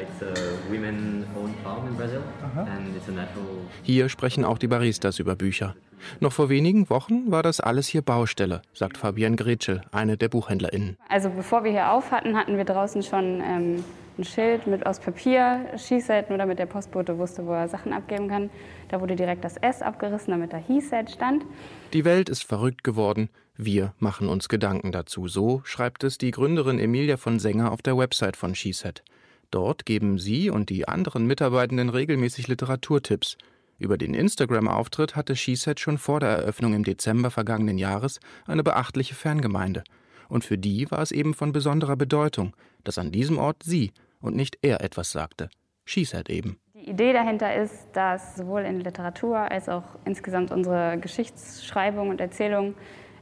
Hier 3.81 4.07
sprechen 4.07 4.45
auch 4.45 4.59
die 4.59 4.67
Baristas 4.67 5.17
über 5.17 5.35
Bücher. 5.35 5.75
Noch 6.19 6.31
vor 6.31 6.49
wenigen 6.49 6.89
Wochen 6.91 7.31
war 7.31 7.41
das 7.41 7.59
alles 7.59 7.87
hier 7.87 8.03
Baustelle, 8.03 8.61
sagt 8.73 8.97
Fabian 8.97 9.35
Gretschel, 9.35 9.81
eine 9.91 10.15
der 10.15 10.29
BuchhändlerInnen. 10.29 10.95
Also 11.09 11.31
bevor 11.31 11.63
wir 11.63 11.71
hier 11.71 11.91
auf 11.91 12.11
hatten, 12.11 12.37
hatten 12.37 12.55
wir 12.55 12.65
draußen 12.65 13.01
schon 13.01 13.41
ähm, 13.41 13.83
ein 14.19 14.25
Schild 14.25 14.67
mit 14.67 14.85
aus 14.85 14.99
Papier, 14.99 15.65
She-Set, 15.77 16.29
nur 16.29 16.37
damit 16.37 16.59
der 16.59 16.65
Postbote 16.65 17.17
wusste, 17.17 17.45
wo 17.45 17.53
er 17.53 17.69
Sachen 17.69 17.93
abgeben 17.93 18.27
kann. 18.27 18.49
Da 18.89 18.99
wurde 18.99 19.15
direkt 19.15 19.45
das 19.45 19.55
S 19.57 19.81
abgerissen, 19.81 20.31
damit 20.31 20.51
da 20.51 20.57
He-Set 20.57 21.09
stand. 21.09 21.45
Die 21.93 22.03
Welt 22.03 22.27
ist 22.27 22.43
verrückt 22.43 22.83
geworden. 22.83 23.29
Wir 23.55 23.93
machen 23.97 24.27
uns 24.27 24.49
Gedanken 24.49 24.91
dazu. 24.91 25.27
So 25.27 25.61
schreibt 25.63 26.03
es 26.03 26.17
die 26.17 26.31
Gründerin 26.31 26.79
Emilia 26.79 27.17
von 27.17 27.39
Sänger 27.39 27.71
auf 27.71 27.81
der 27.81 27.97
Website 27.97 28.35
von 28.35 28.55
SheSet. 28.55 29.03
Dort 29.51 29.85
geben 29.85 30.19
sie 30.19 30.49
und 30.49 30.69
die 30.69 30.87
anderen 30.87 31.25
Mitarbeitenden 31.25 31.89
regelmäßig 31.89 32.47
Literaturtipps. 32.47 33.37
Über 33.77 33.97
den 33.97 34.13
Instagram-Auftritt 34.13 35.15
hatte 35.15 35.35
SheSet 35.35 35.79
schon 35.79 35.97
vor 35.97 36.19
der 36.19 36.29
Eröffnung 36.29 36.73
im 36.73 36.83
Dezember 36.83 37.31
vergangenen 37.31 37.77
Jahres 37.77 38.19
eine 38.45 38.63
beachtliche 38.63 39.15
Fangemeinde. 39.15 39.83
Und 40.27 40.43
für 40.43 40.57
die 40.57 40.91
war 40.91 41.01
es 41.01 41.11
eben 41.11 41.33
von 41.33 41.53
besonderer 41.53 41.95
Bedeutung, 41.95 42.53
dass 42.83 42.97
an 42.97 43.11
diesem 43.11 43.37
Ort 43.37 43.63
sie 43.63 43.91
und 44.21 44.35
nicht 44.35 44.57
er 44.61 44.81
etwas 44.81 45.11
sagte. 45.11 45.49
She 45.85 46.05
said 46.05 46.29
eben. 46.29 46.59
Die 46.73 46.89
Idee 46.89 47.13
dahinter 47.13 47.55
ist, 47.55 47.87
dass 47.93 48.35
sowohl 48.35 48.61
in 48.61 48.79
Literatur 48.79 49.37
als 49.37 49.67
auch 49.67 49.83
insgesamt 50.05 50.51
unsere 50.51 50.97
Geschichtsschreibung 50.99 52.09
und 52.09 52.21
Erzählung 52.21 52.75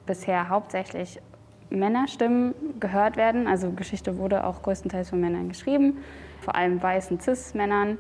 bisher 0.05 0.49
hauptsächlich 0.49 1.19
Männerstimmen 1.69 2.53
gehört 2.79 3.17
werden. 3.17 3.47
Also 3.47 3.71
Geschichte 3.71 4.17
wurde 4.17 4.45
auch 4.45 4.61
größtenteils 4.61 5.09
von 5.09 5.19
Männern 5.19 5.49
geschrieben, 5.49 5.97
vor 6.41 6.55
allem 6.55 6.81
weißen 6.81 7.19
Cis-Männern. 7.19 7.97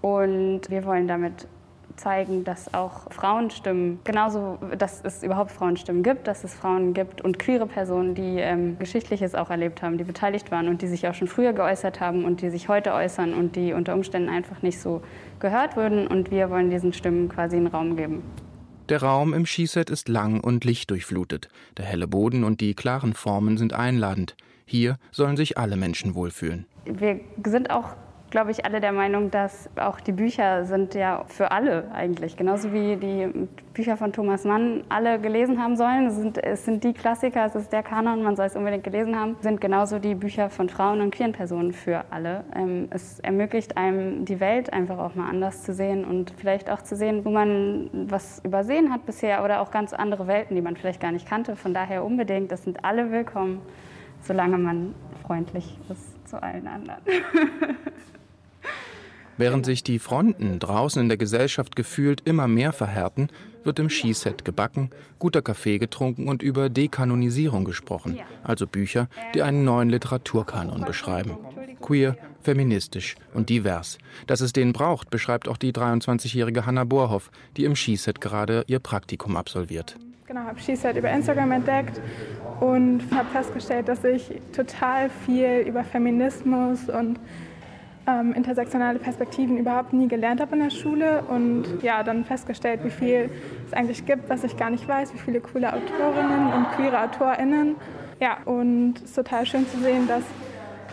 Und 0.00 0.62
wir 0.68 0.84
wollen 0.84 1.08
damit 1.08 1.48
zeigen, 1.96 2.44
dass 2.44 2.72
auch 2.74 3.10
Frauenstimmen, 3.10 4.00
genauso, 4.04 4.58
dass 4.78 5.00
es 5.02 5.22
überhaupt 5.22 5.52
Frauenstimmen 5.52 6.02
gibt, 6.02 6.26
dass 6.26 6.44
es 6.44 6.54
Frauen 6.54 6.94
gibt 6.94 7.20
und 7.20 7.38
queere 7.38 7.66
Personen, 7.66 8.14
die 8.14 8.38
ähm, 8.38 8.78
Geschichtliches 8.78 9.34
auch 9.34 9.50
erlebt 9.50 9.82
haben, 9.82 9.98
die 9.98 10.04
beteiligt 10.04 10.50
waren 10.50 10.68
und 10.68 10.82
die 10.82 10.86
sich 10.86 11.06
auch 11.08 11.14
schon 11.14 11.28
früher 11.28 11.52
geäußert 11.52 12.00
haben 12.00 12.24
und 12.24 12.42
die 12.42 12.50
sich 12.50 12.68
heute 12.68 12.92
äußern 12.92 13.34
und 13.34 13.56
die 13.56 13.72
unter 13.72 13.94
Umständen 13.94 14.28
einfach 14.28 14.62
nicht 14.62 14.80
so 14.80 15.02
gehört 15.40 15.76
würden. 15.76 16.06
Und 16.06 16.30
wir 16.30 16.50
wollen 16.50 16.70
diesen 16.70 16.92
Stimmen 16.92 17.28
quasi 17.28 17.56
einen 17.56 17.68
Raum 17.68 17.96
geben. 17.96 18.22
Der 18.88 19.02
Raum 19.02 19.34
im 19.34 19.46
Skiset 19.46 19.90
ist 19.90 20.08
lang 20.08 20.40
und 20.40 20.64
lichtdurchflutet. 20.64 21.48
Der 21.76 21.84
helle 21.84 22.06
Boden 22.06 22.44
und 22.44 22.60
die 22.60 22.74
klaren 22.74 23.14
Formen 23.14 23.58
sind 23.58 23.72
einladend. 23.72 24.36
Hier 24.64 24.98
sollen 25.10 25.36
sich 25.36 25.58
alle 25.58 25.76
Menschen 25.76 26.14
wohlfühlen. 26.14 26.66
Wir 26.84 27.20
sind 27.44 27.70
auch 27.70 27.96
glaube 28.36 28.50
ich, 28.50 28.66
alle 28.66 28.82
der 28.82 28.92
Meinung, 28.92 29.30
dass 29.30 29.70
auch 29.76 29.98
die 29.98 30.12
Bücher 30.12 30.66
sind 30.66 30.94
ja 30.94 31.24
für 31.26 31.52
alle 31.52 31.90
eigentlich. 31.94 32.36
Genauso 32.36 32.70
wie 32.70 32.96
die 32.96 33.48
Bücher 33.72 33.96
von 33.96 34.12
Thomas 34.12 34.44
Mann 34.44 34.84
alle 34.90 35.18
gelesen 35.18 35.58
haben 35.58 35.74
sollen. 35.74 36.08
Es 36.08 36.16
sind, 36.16 36.44
es 36.44 36.66
sind 36.66 36.84
die 36.84 36.92
Klassiker, 36.92 37.46
es 37.46 37.54
ist 37.54 37.72
der 37.72 37.82
Kanon, 37.82 38.22
man 38.22 38.36
soll 38.36 38.44
es 38.44 38.54
unbedingt 38.54 38.84
gelesen 38.84 39.18
haben. 39.18 39.36
Sind 39.40 39.58
genauso 39.58 39.98
die 39.98 40.14
Bücher 40.14 40.50
von 40.50 40.68
Frauen 40.68 41.00
und 41.00 41.14
queeren 41.14 41.32
Personen 41.32 41.72
für 41.72 42.04
alle. 42.10 42.44
Ähm, 42.54 42.88
es 42.90 43.20
ermöglicht 43.20 43.78
einem 43.78 44.26
die 44.26 44.38
Welt 44.38 44.70
einfach 44.70 44.98
auch 44.98 45.14
mal 45.14 45.30
anders 45.30 45.62
zu 45.62 45.72
sehen 45.72 46.04
und 46.04 46.34
vielleicht 46.36 46.68
auch 46.68 46.82
zu 46.82 46.94
sehen, 46.94 47.24
wo 47.24 47.30
man 47.30 47.88
was 48.06 48.44
übersehen 48.44 48.92
hat 48.92 49.06
bisher 49.06 49.44
oder 49.44 49.62
auch 49.62 49.70
ganz 49.70 49.94
andere 49.94 50.26
Welten, 50.26 50.56
die 50.56 50.60
man 50.60 50.76
vielleicht 50.76 51.00
gar 51.00 51.10
nicht 51.10 51.26
kannte. 51.26 51.56
Von 51.56 51.72
daher 51.72 52.04
unbedingt, 52.04 52.52
das 52.52 52.64
sind 52.64 52.84
alle 52.84 53.10
willkommen, 53.10 53.62
solange 54.20 54.58
man 54.58 54.94
freundlich 55.26 55.78
ist 55.88 56.28
zu 56.28 56.42
allen 56.42 56.66
anderen. 56.66 57.00
Während 59.38 59.66
sich 59.66 59.82
die 59.82 59.98
Fronten 59.98 60.58
draußen 60.58 61.02
in 61.02 61.08
der 61.08 61.18
Gesellschaft 61.18 61.76
gefühlt 61.76 62.22
immer 62.24 62.48
mehr 62.48 62.72
verhärten, 62.72 63.28
wird 63.64 63.78
im 63.78 63.90
Skiset 63.90 64.44
gebacken, 64.44 64.90
guter 65.18 65.42
Kaffee 65.42 65.78
getrunken 65.78 66.28
und 66.28 66.42
über 66.42 66.70
Dekanonisierung 66.70 67.64
gesprochen, 67.64 68.18
also 68.42 68.66
Bücher, 68.66 69.08
die 69.34 69.42
einen 69.42 69.64
neuen 69.64 69.90
Literaturkanon 69.90 70.84
beschreiben. 70.84 71.36
Queer, 71.82 72.16
feministisch 72.40 73.16
und 73.34 73.50
divers. 73.50 73.98
Dass 74.26 74.40
es 74.40 74.52
den 74.52 74.72
braucht, 74.72 75.10
beschreibt 75.10 75.48
auch 75.48 75.58
die 75.58 75.72
23-jährige 75.72 76.64
Hanna 76.64 76.84
Borhoff, 76.84 77.30
die 77.56 77.64
im 77.64 77.76
Skiset 77.76 78.20
gerade 78.20 78.64
ihr 78.68 78.78
Praktikum 78.78 79.36
absolviert. 79.36 79.96
Genau, 80.26 80.40
habe 80.40 80.58
SheSet 80.58 80.96
über 80.96 81.10
Instagram 81.10 81.52
entdeckt 81.52 82.00
und 82.58 83.00
habe 83.12 83.28
festgestellt, 83.30 83.86
dass 83.86 84.02
ich 84.02 84.28
total 84.52 85.08
viel 85.24 85.64
über 85.68 85.84
Feminismus 85.84 86.88
und 86.88 87.20
ähm, 88.06 88.32
intersektionale 88.34 88.98
Perspektiven 88.98 89.58
überhaupt 89.58 89.92
nie 89.92 90.08
gelernt 90.08 90.40
habe 90.40 90.54
in 90.54 90.62
der 90.62 90.70
Schule 90.70 91.24
und 91.28 91.64
ja, 91.82 92.02
dann 92.02 92.24
festgestellt, 92.24 92.80
wie 92.84 92.90
viel 92.90 93.30
es 93.66 93.72
eigentlich 93.72 94.06
gibt, 94.06 94.28
was 94.28 94.44
ich 94.44 94.56
gar 94.56 94.70
nicht 94.70 94.86
weiß, 94.86 95.12
wie 95.14 95.18
viele 95.18 95.40
coole 95.40 95.72
Autorinnen 95.72 96.52
und 96.52 96.70
queere 96.72 97.00
AutorInnen. 97.00 97.76
Ja, 98.20 98.38
und 98.44 98.94
es 98.98 99.04
ist 99.04 99.14
total 99.16 99.44
schön 99.44 99.66
zu 99.68 99.78
sehen, 99.78 100.06
dass 100.06 100.22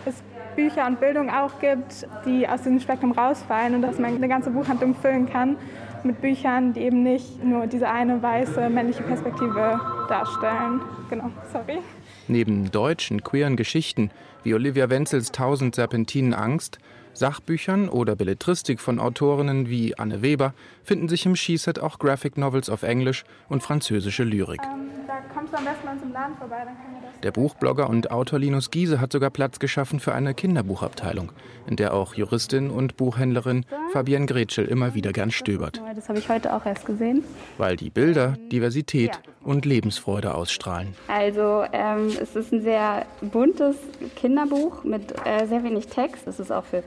es 0.05 0.23
Bücher 0.55 0.85
und 0.87 0.99
Bildung 0.99 1.29
auch 1.29 1.59
gibt, 1.59 2.07
die 2.25 2.47
aus 2.47 2.61
diesem 2.63 2.79
Spektrum 2.79 3.11
rausfallen 3.11 3.75
und 3.75 3.81
dass 3.81 3.99
man 3.99 4.15
eine 4.15 4.27
ganze 4.27 4.51
Buchhandlung 4.51 4.95
füllen 4.95 5.29
kann 5.29 5.57
mit 6.03 6.19
Büchern, 6.19 6.73
die 6.73 6.81
eben 6.81 7.03
nicht 7.03 7.43
nur 7.43 7.67
diese 7.67 7.89
eine 7.89 8.21
weiße 8.21 8.69
männliche 8.69 9.03
Perspektive 9.03 9.79
darstellen. 10.09 10.81
Genau, 11.09 11.29
sorry. 11.51 11.79
Neben 12.27 12.71
deutschen 12.71 13.23
queeren 13.23 13.55
Geschichten 13.55 14.11
wie 14.43 14.53
Olivia 14.53 14.89
Wenzels 14.89 15.31
Tausend 15.31 15.75
Serpentinen 15.75 16.33
Angst, 16.33 16.79
Sachbüchern 17.13 17.89
oder 17.89 18.15
Belletristik 18.15 18.79
von 18.79 18.99
Autorinnen 18.99 19.69
wie 19.69 19.97
Anne 19.97 20.21
Weber 20.21 20.53
finden 20.83 21.07
sich 21.07 21.25
im 21.25 21.35
Skiset 21.35 21.79
auch 21.79 21.99
Graphic 21.99 22.37
Novels 22.37 22.69
auf 22.69 22.83
Englisch 22.83 23.23
und 23.49 23.61
französische 23.61 24.23
Lyrik. 24.23 24.61
Ähm, 24.61 24.93
da 25.02 25.02
kommst 25.43 25.53
du 25.53 25.57
am 25.57 25.65
besten 25.65 25.85
mal 25.85 25.99
zum 25.99 26.13
Laden 26.13 26.37
vorbei, 26.37 26.57
dann 26.63 26.75
können 26.75 27.01
wir 27.01 27.09
das. 27.11 27.19
Der 27.21 27.31
Buchblogger 27.31 27.89
und 27.89 28.11
Autor 28.11 28.39
Linus 28.39 28.71
Giese 28.71 29.01
hat 29.01 29.11
sogar 29.11 29.29
Platz 29.29 29.59
geschaffen 29.59 29.99
für 29.99 30.13
eine 30.13 30.33
Kinderbuchabteilung, 30.33 31.33
in 31.67 31.75
der 31.75 31.93
auch 31.93 32.13
Juristin 32.13 32.69
und 32.69 32.95
Buchhändlerin 32.95 33.65
Fabienne 33.91 34.25
Gretschel 34.25 34.65
immer 34.65 34.93
wieder 34.93 35.11
gern 35.11 35.31
stöbert. 35.31 35.81
Das 35.95 36.07
habe 36.07 36.19
ich 36.19 36.29
heute 36.29 36.53
auch 36.53 36.65
erst 36.65 36.85
gesehen. 36.85 37.25
Weil 37.57 37.75
die 37.75 37.89
Bilder 37.89 38.37
Diversität 38.51 39.15
ja. 39.15 39.21
und 39.43 39.65
Lebensfreude 39.65 40.33
ausstrahlen. 40.33 40.95
Also 41.09 41.65
ähm, 41.73 42.07
es 42.07 42.37
ist 42.37 42.53
ein 42.53 42.61
sehr 42.61 43.05
buntes 43.21 43.75
Kinderbuch 44.15 44.85
mit 44.85 45.13
äh, 45.25 45.45
sehr 45.45 45.63
wenig 45.63 45.87
Text. 45.87 46.25
Es 46.25 46.39
ist 46.39 46.51
auch 46.51 46.63
für 46.63 46.83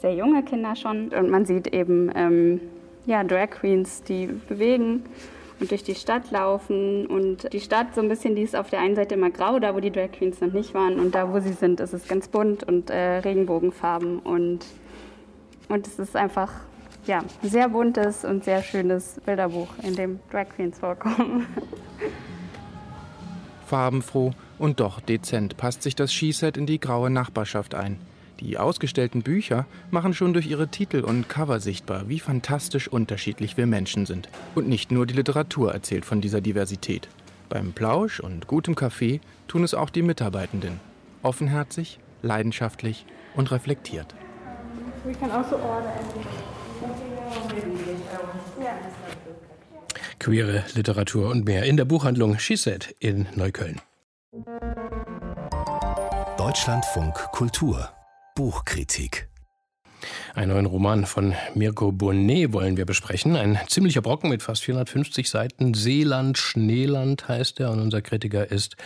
sehr 0.00 0.14
junge 0.14 0.42
Kinder 0.42 0.74
schon. 0.74 1.10
Und 1.10 1.30
man 1.30 1.46
sieht 1.46 1.68
eben 1.68 2.10
ähm, 2.16 2.60
ja, 3.06 3.22
Drag 3.22 3.50
Queens, 3.50 4.02
die 4.02 4.26
bewegen 4.26 5.04
und 5.60 5.70
durch 5.70 5.84
die 5.84 5.94
Stadt 5.94 6.30
laufen. 6.30 7.06
Und 7.06 7.52
die 7.52 7.60
Stadt 7.60 7.94
so 7.94 8.00
ein 8.00 8.08
bisschen, 8.08 8.34
die 8.34 8.42
ist 8.42 8.56
auf 8.56 8.70
der 8.70 8.80
einen 8.80 8.96
Seite 8.96 9.14
immer 9.14 9.30
grau, 9.30 9.58
da 9.58 9.74
wo 9.74 9.80
die 9.80 9.90
Drag 9.90 10.12
Queens 10.12 10.40
noch 10.40 10.52
nicht 10.52 10.74
waren. 10.74 10.98
Und 10.98 11.14
da 11.14 11.32
wo 11.32 11.40
sie 11.40 11.52
sind, 11.52 11.80
ist 11.80 11.92
es 11.92 12.08
ganz 12.08 12.28
bunt 12.28 12.64
und 12.64 12.90
äh, 12.90 13.18
Regenbogenfarben. 13.18 14.18
Und, 14.18 14.64
und 15.68 15.86
es 15.86 15.98
ist 15.98 16.16
einfach 16.16 16.50
ja, 17.06 17.22
sehr 17.42 17.68
buntes 17.68 18.24
und 18.24 18.44
sehr 18.44 18.62
schönes 18.62 19.20
Bilderbuch, 19.24 19.68
in 19.82 19.94
dem 19.94 20.20
Drag 20.30 20.48
Queens 20.56 20.78
vorkommen. 20.78 21.46
Farbenfroh 23.66 24.32
und 24.58 24.80
doch 24.80 25.00
dezent 25.00 25.56
passt 25.56 25.82
sich 25.82 25.94
das 25.94 26.12
Skiset 26.12 26.56
in 26.56 26.66
die 26.66 26.80
graue 26.80 27.08
Nachbarschaft 27.08 27.74
ein. 27.74 27.98
Die 28.40 28.56
ausgestellten 28.56 29.22
Bücher 29.22 29.66
machen 29.90 30.14
schon 30.14 30.32
durch 30.32 30.46
ihre 30.46 30.68
Titel 30.68 31.00
und 31.00 31.28
Cover 31.28 31.60
sichtbar, 31.60 32.08
wie 32.08 32.20
fantastisch 32.20 32.88
unterschiedlich 32.88 33.58
wir 33.58 33.66
Menschen 33.66 34.06
sind. 34.06 34.30
Und 34.54 34.66
nicht 34.66 34.90
nur 34.90 35.06
die 35.06 35.14
Literatur 35.14 35.72
erzählt 35.72 36.06
von 36.06 36.22
dieser 36.22 36.40
Diversität. 36.40 37.08
Beim 37.50 37.72
Plausch 37.72 38.20
und 38.20 38.46
gutem 38.46 38.74
Kaffee 38.74 39.20
tun 39.46 39.62
es 39.62 39.74
auch 39.74 39.90
die 39.90 40.02
Mitarbeitenden. 40.02 40.80
Offenherzig, 41.22 41.98
leidenschaftlich 42.22 43.04
und 43.34 43.50
reflektiert. 43.50 44.14
Queere 50.18 50.64
Literatur 50.74 51.30
und 51.30 51.44
mehr 51.44 51.64
in 51.64 51.76
der 51.76 51.84
Buchhandlung 51.84 52.38
She 52.38 52.56
Said 52.56 52.94
in 53.00 53.26
Neukölln. 53.34 53.80
Deutschlandfunk 56.38 57.14
Kultur 57.32 57.90
Buchkritik 58.40 59.29
einen 60.34 60.52
neuen 60.52 60.66
Roman 60.66 61.06
von 61.06 61.34
Mirko 61.54 61.92
Bonnet 61.92 62.52
wollen 62.52 62.76
wir 62.76 62.86
besprechen. 62.86 63.36
Ein 63.36 63.58
ziemlicher 63.68 64.00
Brocken 64.00 64.30
mit 64.30 64.42
fast 64.42 64.62
450 64.64 65.28
Seiten. 65.28 65.74
Seeland, 65.74 66.38
Schneeland 66.38 67.28
heißt 67.28 67.60
er. 67.60 67.70
Und 67.70 67.80
unser 67.80 68.02
Kritiker 68.02 68.50
ist 68.50 68.76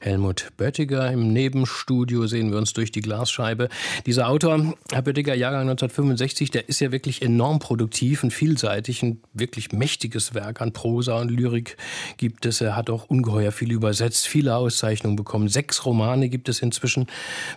Helmut 0.00 0.48
Böttiger. 0.56 1.10
Im 1.10 1.32
Nebenstudio 1.32 2.26
sehen 2.26 2.50
wir 2.50 2.58
uns 2.58 2.72
durch 2.72 2.90
die 2.90 3.00
Glasscheibe. 3.00 3.68
Dieser 4.06 4.28
Autor, 4.28 4.74
Herr 4.90 5.02
Böttiger, 5.02 5.34
Jahrgang 5.34 5.62
1965, 5.62 6.50
der 6.50 6.68
ist 6.68 6.80
ja 6.80 6.92
wirklich 6.92 7.22
enorm 7.22 7.58
produktiv 7.58 8.22
und 8.24 8.32
vielseitig. 8.32 9.02
Ein 9.02 9.20
wirklich 9.32 9.72
mächtiges 9.72 10.34
Werk 10.34 10.60
an 10.60 10.72
Prosa 10.72 11.20
und 11.20 11.30
Lyrik 11.30 11.76
gibt 12.16 12.46
es. 12.46 12.60
Er 12.60 12.76
hat 12.76 12.90
auch 12.90 13.04
ungeheuer 13.06 13.52
viel 13.52 13.72
übersetzt, 13.72 14.26
viele 14.26 14.56
Auszeichnungen 14.56 15.16
bekommen. 15.16 15.48
Sechs 15.48 15.84
Romane 15.84 16.28
gibt 16.28 16.48
es 16.48 16.60
inzwischen 16.60 17.06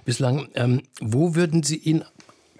bislang. 0.05 0.49
Ähm, 0.55 0.83
wo 1.01 1.35
würden 1.35 1.63
Sie 1.63 1.77
ihn 1.77 2.03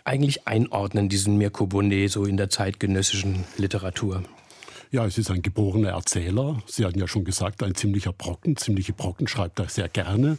eigentlich 0.08 0.48
einordnen, 0.48 1.10
diesen 1.10 1.38
Mirko 1.38 1.68
Bonnet, 1.68 2.10
so 2.10 2.26
in 2.26 2.38
der 2.38 2.50
zeitgenössischen 2.50 3.44
Literatur? 3.58 4.24
Ja, 4.90 5.06
es 5.06 5.18
ist 5.18 5.30
ein 5.30 5.42
geborener 5.42 5.90
Erzähler. 5.90 6.62
Sie 6.66 6.86
hatten 6.86 6.98
ja 6.98 7.10
schon 7.10 7.26
gesagt, 7.26 7.62
ein 7.62 7.76
ziemlicher 7.76 8.14
Brocken. 8.14 8.56
Ziemliche 8.56 8.94
Brocken 8.94 9.28
schreibt 9.28 9.60
er 9.60 9.68
sehr 9.68 9.90
gerne. 9.90 10.38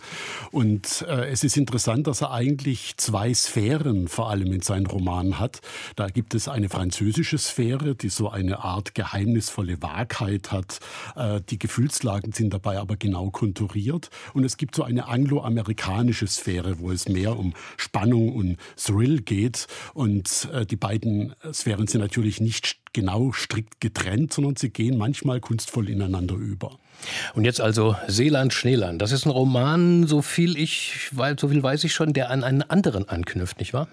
Und 0.53 1.05
äh, 1.07 1.29
es 1.29 1.45
ist 1.45 1.59
interessant, 1.59 2.07
dass 2.07 2.23
er 2.23 2.33
eigentlich 2.33 2.97
zwei 2.97 3.35
Sphären 3.35 4.09
vor 4.09 4.31
allem 4.31 4.51
in 4.55 4.63
seinen 4.63 4.87
Romanen 4.87 5.39
hat. 5.39 5.61
Da 5.97 6.07
gibt 6.07 6.35
es 6.35 6.49
eine 6.49 6.71
französische 6.71 7.37
Sphäre, 7.37 7.95
die 7.95 8.09
so 8.09 8.31
eine 8.31 8.65
Art 8.65 8.95
geheimnisvolle 8.95 9.83
Wahrheit 9.83 10.51
hat. 10.51 10.81
Äh, 11.15 11.43
die 11.51 11.59
Gefühlslagen 11.59 12.33
sind 12.33 12.55
dabei 12.55 12.79
aber 12.79 12.97
genau 12.97 13.29
konturiert. 13.29 14.09
Und 14.33 14.45
es 14.45 14.57
gibt 14.57 14.75
so 14.75 14.83
eine 14.83 15.09
angloamerikanische 15.09 16.27
Sphäre, 16.27 16.79
wo 16.79 16.91
es 16.91 17.07
mehr 17.07 17.39
um 17.39 17.53
Spannung 17.77 18.35
und 18.35 18.57
Thrill 18.83 19.21
geht. 19.21 19.67
Und 19.93 20.49
äh, 20.55 20.65
die 20.65 20.77
beiden 20.77 21.35
Sphären 21.53 21.87
sind 21.87 22.01
natürlich 22.01 22.41
nicht 22.41 22.79
genau 22.93 23.33
strikt 23.33 23.81
getrennt, 23.81 24.33
sondern 24.33 24.57
sie 24.57 24.71
gehen 24.71 24.97
manchmal 24.97 25.41
kunstvoll 25.41 25.89
ineinander 25.89 26.35
über. 26.35 26.79
Und 27.35 27.45
jetzt 27.45 27.61
also 27.61 27.97
Seeland, 28.09 28.53
Schneeland. 28.53 29.01
Das 29.01 29.13
ist 29.13 29.25
ein 29.25 29.31
Roman, 29.31 30.07
so 30.07 30.23
viel 30.23 30.57
ich, 30.59 31.11
weil 31.13 31.39
so 31.39 31.49
viel 31.49 31.63
weiß 31.63 31.85
ich 31.85 31.93
schon, 31.93 32.13
der 32.13 32.31
an 32.31 32.45
einen 32.45 32.63
anderen 32.63 33.09
anknüpft, 33.09 33.61
nicht 33.61 33.73
wahr? 33.73 33.89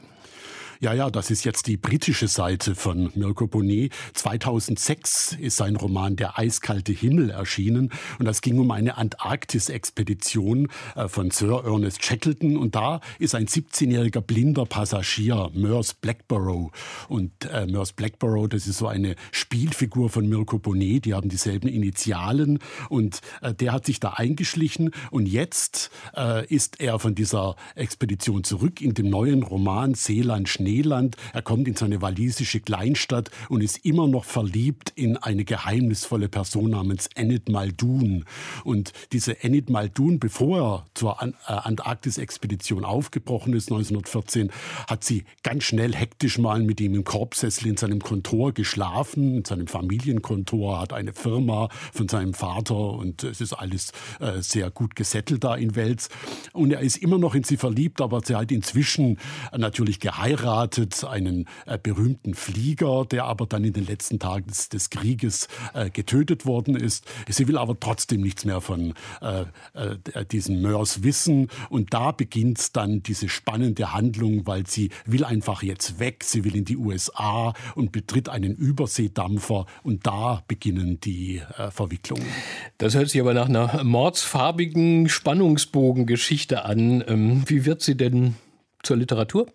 Ja, 0.81 0.93
ja, 0.93 1.09
das 1.09 1.31
ist 1.31 1.45
jetzt 1.45 1.67
die 1.67 1.77
britische 1.77 2.27
Seite 2.27 2.75
von 2.75 3.09
Mirko 3.15 3.47
Bonnet. 3.47 3.93
2006 4.13 5.37
ist 5.39 5.55
sein 5.55 5.77
Roman 5.77 6.17
Der 6.17 6.37
eiskalte 6.37 6.91
Himmel 6.91 7.29
erschienen. 7.29 7.91
Und 8.19 8.25
das 8.25 8.41
ging 8.41 8.59
um 8.59 8.71
eine 8.71 8.97
Antarktis-Expedition 8.97 10.67
äh, 10.95 11.07
von 11.07 11.31
Sir 11.31 11.63
Ernest 11.65 12.03
Shackleton. 12.03 12.57
Und 12.57 12.75
da 12.75 12.99
ist 13.19 13.35
ein 13.35 13.45
17-jähriger 13.45 14.19
blinder 14.19 14.65
Passagier, 14.65 15.49
Merce 15.53 15.93
Blackborough. 15.93 16.71
Und 17.07 17.31
äh, 17.45 17.65
Merce 17.67 17.93
Blackborough, 17.93 18.49
das 18.49 18.67
ist 18.67 18.79
so 18.79 18.87
eine 18.87 19.15
Spielfigur 19.31 20.09
von 20.09 20.27
Mirko 20.27 20.59
Bonnet, 20.59 21.05
die 21.05 21.13
haben 21.13 21.29
dieselben 21.29 21.69
Initialen. 21.69 22.59
Und 22.89 23.21
äh, 23.41 23.53
der 23.53 23.71
hat 23.71 23.85
sich 23.85 24.01
da 24.01 24.09
eingeschlichen. 24.09 24.91
Und 25.09 25.25
jetzt 25.27 25.89
äh, 26.17 26.45
ist 26.53 26.81
er 26.81 26.99
von 26.99 27.15
dieser 27.15 27.55
Expedition 27.75 28.43
zurück 28.43 28.81
in 28.81 28.93
dem 28.93 29.09
neuen 29.09 29.41
Roman 29.41 29.93
Seeland 29.93 30.49
Schnee 30.49 30.74
Schneeland. 30.75 31.15
Er 31.33 31.41
kommt 31.41 31.67
in 31.67 31.75
seine 31.75 32.01
walisische 32.01 32.59
Kleinstadt 32.59 33.31
und 33.49 33.61
ist 33.61 33.85
immer 33.85 34.07
noch 34.07 34.25
verliebt 34.25 34.91
in 34.95 35.17
eine 35.17 35.45
geheimnisvolle 35.45 36.27
Person 36.27 36.71
namens 36.71 37.09
Enid 37.15 37.49
Muldoon. 37.49 38.25
Und 38.63 38.91
diese 39.13 39.43
Enid 39.43 39.69
Muldoon, 39.69 40.19
bevor 40.19 40.59
er 40.59 40.85
zur 40.93 41.21
äh, 41.21 41.31
Antarktis-Expedition 41.47 42.83
aufgebrochen 42.83 43.53
ist, 43.53 43.71
1914, 43.71 44.51
hat 44.87 45.03
sie 45.03 45.23
ganz 45.43 45.63
schnell 45.63 45.95
hektisch 45.95 46.37
mal 46.37 46.61
mit 46.61 46.81
ihm 46.81 46.93
im 46.95 47.05
Korbsessel 47.05 47.67
in 47.67 47.77
seinem 47.77 48.01
Kontor 48.01 48.51
geschlafen, 48.53 49.37
in 49.37 49.45
seinem 49.45 49.67
Familienkontor, 49.67 50.81
hat 50.81 50.93
eine 50.93 51.13
Firma 51.13 51.69
von 51.93 52.09
seinem 52.09 52.33
Vater 52.33 52.75
und 52.75 53.23
es 53.23 53.39
ist 53.39 53.53
alles 53.53 53.91
äh, 54.19 54.41
sehr 54.41 54.69
gut 54.71 54.95
gesettelt 54.95 55.43
da 55.43 55.55
in 55.55 55.75
Wels. 55.75 56.09
Und 56.51 56.71
er 56.71 56.81
ist 56.81 56.97
immer 56.97 57.17
noch 57.17 57.33
in 57.33 57.43
sie 57.43 57.57
verliebt, 57.57 58.01
aber 58.01 58.21
sie 58.23 58.35
hat 58.35 58.51
inzwischen 58.51 59.19
natürlich 59.55 59.99
geheiratet 59.99 60.54
heiratet 60.55 61.03
einen 61.03 61.45
äh, 61.65 61.77
berühmten 61.81 62.33
Flieger, 62.33 63.05
der 63.05 63.25
aber 63.25 63.45
dann 63.45 63.63
in 63.63 63.73
den 63.73 63.85
letzten 63.85 64.19
Tagen 64.19 64.47
des, 64.47 64.69
des 64.69 64.89
Krieges 64.89 65.47
äh, 65.73 65.89
getötet 65.89 66.45
worden 66.45 66.75
ist. 66.75 67.05
Sie 67.27 67.47
will 67.47 67.57
aber 67.57 67.79
trotzdem 67.79 68.21
nichts 68.21 68.45
mehr 68.45 68.61
von 68.61 68.93
äh, 69.21 69.41
äh 69.73 70.25
diesen 70.31 70.61
Mörs 70.61 71.03
wissen. 71.03 71.49
Und 71.69 71.93
da 71.93 72.11
beginnt 72.11 72.75
dann 72.75 73.03
diese 73.03 73.29
spannende 73.29 73.93
Handlung, 73.93 74.47
weil 74.47 74.65
sie 74.65 74.89
will 75.05 75.23
einfach 75.23 75.61
jetzt 75.61 75.99
weg. 75.99 76.23
Sie 76.23 76.43
will 76.43 76.55
in 76.55 76.65
die 76.65 76.77
USA 76.77 77.53
und 77.75 77.91
betritt 77.91 78.29
einen 78.29 78.55
Überseedampfer. 78.55 79.65
Und 79.83 80.07
da 80.07 80.43
beginnen 80.47 80.99
die 81.01 81.41
äh, 81.57 81.69
Verwicklungen. 81.71 82.25
Das 82.77 82.95
hört 82.95 83.09
sich 83.09 83.21
aber 83.21 83.33
nach 83.33 83.49
einer 83.49 83.83
mordsfarbigen 83.83 85.09
Spannungsbogengeschichte 85.09 86.65
an. 86.65 87.03
Ähm, 87.07 87.43
wie 87.47 87.65
wird 87.65 87.81
sie 87.81 87.95
denn 87.95 88.35
zur 88.83 88.97
Literatur? 88.97 89.47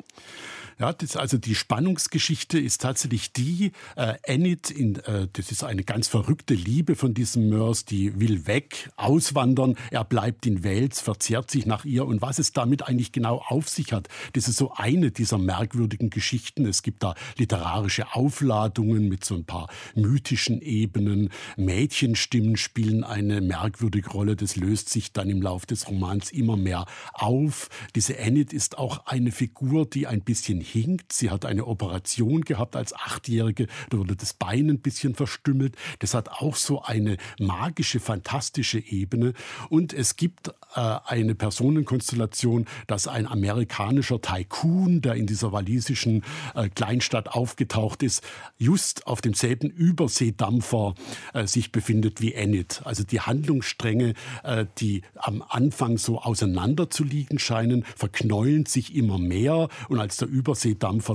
Ja, 0.81 0.95
das, 0.95 1.15
also 1.15 1.37
die 1.37 1.55
Spannungsgeschichte 1.55 2.59
ist 2.59 2.81
tatsächlich 2.81 3.35
die, 3.35 3.73
äh, 3.97 4.15
Enid, 4.23 4.71
in, 4.71 4.97
äh, 5.01 5.29
das 5.31 5.53
ist 5.53 5.63
eine 5.63 5.85
ganz 5.85 6.09
verrückte 6.09 6.55
Liebe 6.55 6.97
von 6.97 7.13
diesem 7.13 7.51
Mörs, 7.51 7.85
die 7.85 8.19
will 8.19 8.47
weg, 8.47 8.89
auswandern, 8.97 9.77
er 9.91 10.05
bleibt 10.05 10.47
in 10.47 10.65
Wales, 10.65 11.03
verzehrt 11.03 11.51
sich 11.51 11.67
nach 11.67 11.85
ihr 11.85 12.07
und 12.07 12.23
was 12.23 12.39
es 12.39 12.55
damit 12.55 12.89
eigentlich 12.89 13.13
genau 13.13 13.45
auf 13.47 13.69
sich 13.69 13.93
hat, 13.93 14.09
das 14.33 14.49
ist 14.49 14.57
so 14.57 14.73
eine 14.75 15.11
dieser 15.11 15.37
merkwürdigen 15.37 16.09
Geschichten. 16.09 16.65
Es 16.65 16.83
gibt 16.83 17.03
da 17.03 17.15
literarische 17.37 18.15
Aufladungen 18.15 19.07
mit 19.07 19.23
so 19.23 19.35
ein 19.35 19.45
paar 19.45 19.69
mythischen 19.95 20.63
Ebenen, 20.63 21.29
Mädchenstimmen 21.59 22.57
spielen 22.57 23.05
eine 23.05 23.43
merkwürdige 23.43 24.09
Rolle, 24.09 24.35
das 24.35 24.57
löst 24.57 24.89
sich 24.89 25.13
dann 25.13 25.29
im 25.29 25.43
Lauf 25.43 25.67
des 25.67 25.89
Romans 25.89 26.31
immer 26.31 26.57
mehr 26.57 26.87
auf. 27.13 27.69
Diese 27.95 28.17
Enid 28.17 28.55
ist 28.55 28.79
auch 28.79 29.05
eine 29.05 29.31
Figur, 29.31 29.85
die 29.85 30.07
ein 30.07 30.23
bisschen 30.23 30.63
hinkt. 30.71 31.13
Sie 31.13 31.31
hat 31.31 31.45
eine 31.45 31.67
Operation 31.67 32.43
gehabt 32.43 32.77
als 32.77 32.95
Achtjährige, 32.95 33.67
da 33.91 33.99
wurde 33.99 34.17
das 34.17 34.33
Bein 34.33 34.71
ein 34.71 34.81
bisschen 34.81 35.15
verstümmelt. 35.15 35.77
Das 35.99 36.15
hat 36.15 36.29
auch 36.29 36.57
so 36.57 36.83
eine 36.83 37.17
magische, 37.39 38.01
fantastische 38.01 38.79
Ebene. 38.79 39.35
Und 39.69 39.93
es 39.93 40.17
gibt 40.17 40.49
äh, 40.75 40.97
eine 41.05 41.35
Personenkonstellation, 41.35 42.67
dass 42.87 43.09
ein 43.09 43.27
amerikanischer 43.27 44.21
Tycoon, 44.21 45.01
der 45.01 45.15
in 45.15 45.27
dieser 45.27 45.53
walisischen 45.53 46.23
äh, 46.55 46.69
Kleinstadt 46.69 47.29
aufgetaucht 47.29 48.03
ist, 48.03 48.23
just 48.59 49.07
auf 49.07 49.21
demselben 49.21 49.71
Überseedampfer 49.71 50.95
äh, 51.35 51.47
sich 51.47 51.73
befindet 51.73 52.21
wie 52.21 52.35
Enid. 52.35 52.83
Also 52.85 53.05
die 53.05 53.21
Handlungsstränge, 53.21 54.15
äh, 54.45 54.67
die 54.79 55.03
am 55.17 55.43
Anfang 55.49 55.99
so 55.99 56.21
auseinander 56.21 56.91
zu 56.91 57.05
liegen 57.05 57.39
scheinen, 57.39 57.85
verknäulen 57.97 58.67
sich 58.67 58.95
immer 58.95 59.19
mehr. 59.19 59.69
Und 59.89 59.99
als 59.99 60.17
der 60.17 60.29
Überseedampfer 60.29 60.60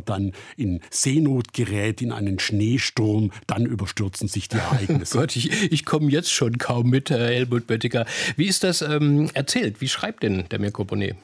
dann 0.05 0.31
in 0.57 0.81
Seenot 0.89 1.53
gerät, 1.53 2.01
in 2.01 2.11
einen 2.11 2.39
Schneesturm, 2.39 3.31
dann 3.47 3.65
überstürzen 3.65 4.27
sich 4.27 4.49
die 4.49 4.57
Ereignisse. 4.57 5.17
Gott, 5.17 5.35
ich, 5.35 5.71
ich 5.71 5.85
komme 5.85 6.11
jetzt 6.11 6.31
schon 6.31 6.57
kaum 6.57 6.89
mit, 6.89 7.09
Herr 7.09 7.27
Helmut 7.27 7.67
Böttiger. 7.67 8.05
Wie 8.35 8.45
ist 8.45 8.63
das 8.63 8.81
ähm, 8.81 9.29
erzählt? 9.33 9.81
Wie 9.81 9.87
schreibt 9.87 10.23
denn 10.23 10.45
der 10.49 10.59
Mirko 10.59 10.85
Bonnet? 10.85 11.15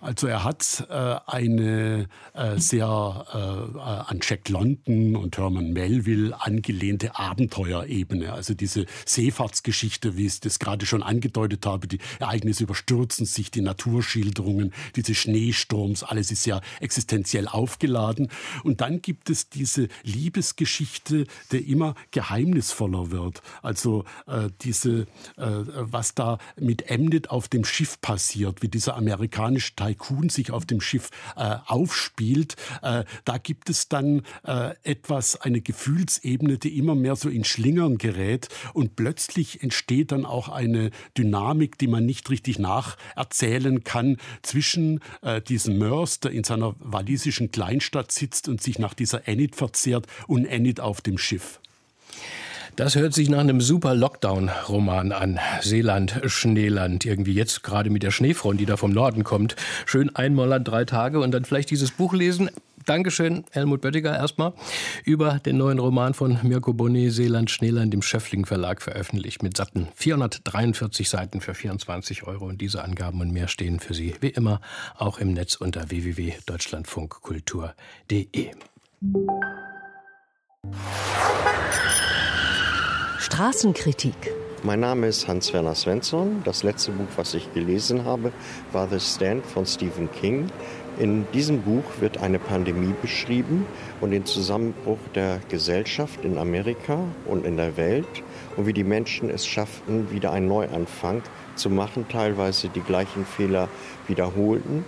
Also 0.00 0.28
er 0.28 0.44
hat 0.44 0.86
äh, 0.88 1.16
eine 1.26 2.08
äh, 2.32 2.58
sehr 2.58 2.86
äh, 2.86 3.78
an 3.78 4.20
Jack 4.22 4.48
London 4.48 5.16
und 5.16 5.36
Herman 5.36 5.72
Melville 5.72 6.40
angelehnte 6.40 7.18
Abenteuerebene. 7.18 8.32
Also 8.32 8.54
diese 8.54 8.86
Seefahrtsgeschichte, 9.06 10.16
wie 10.16 10.26
ich 10.26 10.38
das 10.38 10.60
gerade 10.60 10.86
schon 10.86 11.02
angedeutet 11.02 11.66
habe, 11.66 11.88
die 11.88 11.98
Ereignisse 12.20 12.62
überstürzen 12.62 13.26
sich, 13.26 13.50
die 13.50 13.60
Naturschilderungen, 13.60 14.72
diese 14.94 15.16
Schneesturms, 15.16 16.04
alles 16.04 16.30
ist 16.30 16.46
ja 16.46 16.60
existenziell 16.78 17.48
aufgeladen. 17.48 18.28
Und 18.62 18.80
dann 18.80 19.02
gibt 19.02 19.30
es 19.30 19.48
diese 19.48 19.88
Liebesgeschichte, 20.04 21.26
der 21.50 21.66
immer 21.66 21.96
geheimnisvoller 22.12 23.10
wird. 23.10 23.42
Also 23.62 24.04
äh, 24.28 24.48
diese, 24.60 25.08
äh, 25.36 25.46
was 25.64 26.14
da 26.14 26.38
mit 26.56 26.88
Emnet 26.88 27.30
auf 27.30 27.48
dem 27.48 27.64
Schiff 27.64 28.00
passiert, 28.00 28.62
wie 28.62 28.68
dieser 28.68 28.96
amerikanische 28.96 29.74
Teil 29.74 29.87
Tycoon 29.88 30.28
sich 30.28 30.50
auf 30.50 30.66
dem 30.66 30.80
Schiff 30.80 31.10
äh, 31.36 31.56
aufspielt, 31.66 32.56
äh, 32.82 33.04
da 33.24 33.38
gibt 33.38 33.70
es 33.70 33.88
dann 33.88 34.22
äh, 34.44 34.74
etwas, 34.82 35.40
eine 35.40 35.60
Gefühlsebene, 35.60 36.58
die 36.58 36.78
immer 36.78 36.94
mehr 36.94 37.16
so 37.16 37.28
in 37.28 37.44
Schlingern 37.44 37.98
gerät 37.98 38.48
und 38.74 38.96
plötzlich 38.96 39.62
entsteht 39.62 40.12
dann 40.12 40.24
auch 40.24 40.48
eine 40.48 40.90
Dynamik, 41.16 41.78
die 41.78 41.88
man 41.88 42.06
nicht 42.06 42.30
richtig 42.30 42.58
nacherzählen 42.58 43.84
kann 43.84 44.16
zwischen 44.42 45.00
äh, 45.22 45.40
diesem 45.40 45.78
Mörs, 45.78 46.20
der 46.20 46.32
in 46.32 46.44
seiner 46.44 46.74
walisischen 46.78 47.50
Kleinstadt 47.50 48.12
sitzt 48.12 48.48
und 48.48 48.62
sich 48.62 48.78
nach 48.78 48.94
dieser 48.94 49.26
Enid 49.26 49.56
verzehrt 49.56 50.06
und 50.26 50.44
Enid 50.44 50.80
auf 50.80 51.00
dem 51.00 51.18
Schiff. 51.18 51.60
Das 52.78 52.94
hört 52.94 53.12
sich 53.12 53.28
nach 53.28 53.40
einem 53.40 53.60
super 53.60 53.92
Lockdown-Roman 53.92 55.10
an. 55.10 55.40
Seeland, 55.62 56.20
Schneeland, 56.26 57.04
irgendwie 57.04 57.34
jetzt 57.34 57.64
gerade 57.64 57.90
mit 57.90 58.04
der 58.04 58.12
Schneefront, 58.12 58.60
die 58.60 58.66
da 58.66 58.76
vom 58.76 58.92
Norden 58.92 59.24
kommt. 59.24 59.56
Schön 59.84 60.14
einmal 60.14 60.52
an 60.52 60.62
drei 60.62 60.84
Tage 60.84 61.18
und 61.18 61.32
dann 61.32 61.44
vielleicht 61.44 61.72
dieses 61.72 61.90
Buch 61.90 62.14
lesen. 62.14 62.50
Dankeschön, 62.86 63.42
Helmut 63.50 63.80
Böttiger, 63.80 64.16
erstmal 64.16 64.52
über 65.04 65.40
den 65.40 65.56
neuen 65.56 65.80
Roman 65.80 66.14
von 66.14 66.38
Mirko 66.44 66.72
Bonnet, 66.72 67.12
Seeland, 67.12 67.50
Schneeland, 67.50 67.92
im 67.94 68.02
Schöffling 68.02 68.46
Verlag 68.46 68.80
veröffentlicht, 68.80 69.42
mit 69.42 69.56
satten 69.56 69.88
443 69.96 71.08
Seiten 71.08 71.40
für 71.40 71.54
24 71.54 72.28
Euro. 72.28 72.44
Und 72.44 72.60
diese 72.60 72.84
Angaben 72.84 73.20
und 73.20 73.32
mehr 73.32 73.48
stehen 73.48 73.80
für 73.80 73.94
Sie 73.94 74.14
wie 74.20 74.28
immer 74.28 74.60
auch 74.96 75.18
im 75.18 75.32
Netz 75.32 75.56
unter 75.56 75.90
www.deutschlandfunkkultur.de. 75.90 78.52
Straßenkritik. 83.20 84.14
Mein 84.62 84.78
Name 84.78 85.08
ist 85.08 85.26
Hans-Werner 85.26 85.74
Svensson. 85.74 86.40
Das 86.44 86.62
letzte 86.62 86.92
Buch, 86.92 87.08
was 87.16 87.34
ich 87.34 87.52
gelesen 87.52 88.04
habe, 88.04 88.30
war 88.70 88.86
The 88.86 89.00
Stand 89.00 89.44
von 89.44 89.66
Stephen 89.66 90.08
King. 90.12 90.52
In 91.00 91.26
diesem 91.32 91.62
Buch 91.62 91.82
wird 91.98 92.18
eine 92.18 92.38
Pandemie 92.38 92.94
beschrieben 93.02 93.66
und 94.00 94.12
den 94.12 94.24
Zusammenbruch 94.24 95.00
der 95.16 95.40
Gesellschaft 95.48 96.24
in 96.24 96.38
Amerika 96.38 97.00
und 97.26 97.44
in 97.44 97.56
der 97.56 97.76
Welt 97.76 98.22
und 98.56 98.68
wie 98.68 98.72
die 98.72 98.84
Menschen 98.84 99.30
es 99.30 99.44
schafften, 99.44 100.12
wieder 100.12 100.30
einen 100.30 100.46
Neuanfang 100.46 101.22
zu 101.56 101.70
machen, 101.70 102.06
teilweise 102.08 102.68
die 102.68 102.82
gleichen 102.82 103.26
Fehler 103.26 103.68
wiederholten, 104.06 104.84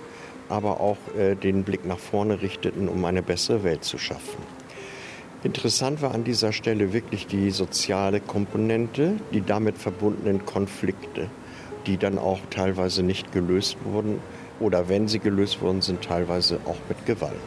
aber 0.48 0.80
auch 0.80 0.98
äh, 1.18 1.34
den 1.34 1.64
Blick 1.64 1.84
nach 1.84 1.98
vorne 1.98 2.40
richteten, 2.42 2.88
um 2.88 3.04
eine 3.04 3.24
bessere 3.24 3.64
Welt 3.64 3.82
zu 3.82 3.98
schaffen. 3.98 4.59
Interessant 5.42 6.02
war 6.02 6.12
an 6.14 6.24
dieser 6.24 6.52
Stelle 6.52 6.92
wirklich 6.92 7.26
die 7.26 7.50
soziale 7.50 8.20
Komponente, 8.20 9.14
die 9.32 9.40
damit 9.40 9.78
verbundenen 9.78 10.44
Konflikte, 10.44 11.30
die 11.86 11.96
dann 11.96 12.18
auch 12.18 12.40
teilweise 12.50 13.02
nicht 13.02 13.32
gelöst 13.32 13.78
wurden 13.84 14.20
oder 14.60 14.90
wenn 14.90 15.08
sie 15.08 15.18
gelöst 15.18 15.62
wurden, 15.62 15.80
sind 15.80 16.02
teilweise 16.02 16.60
auch 16.66 16.76
mit 16.90 17.06
Gewalt. 17.06 17.40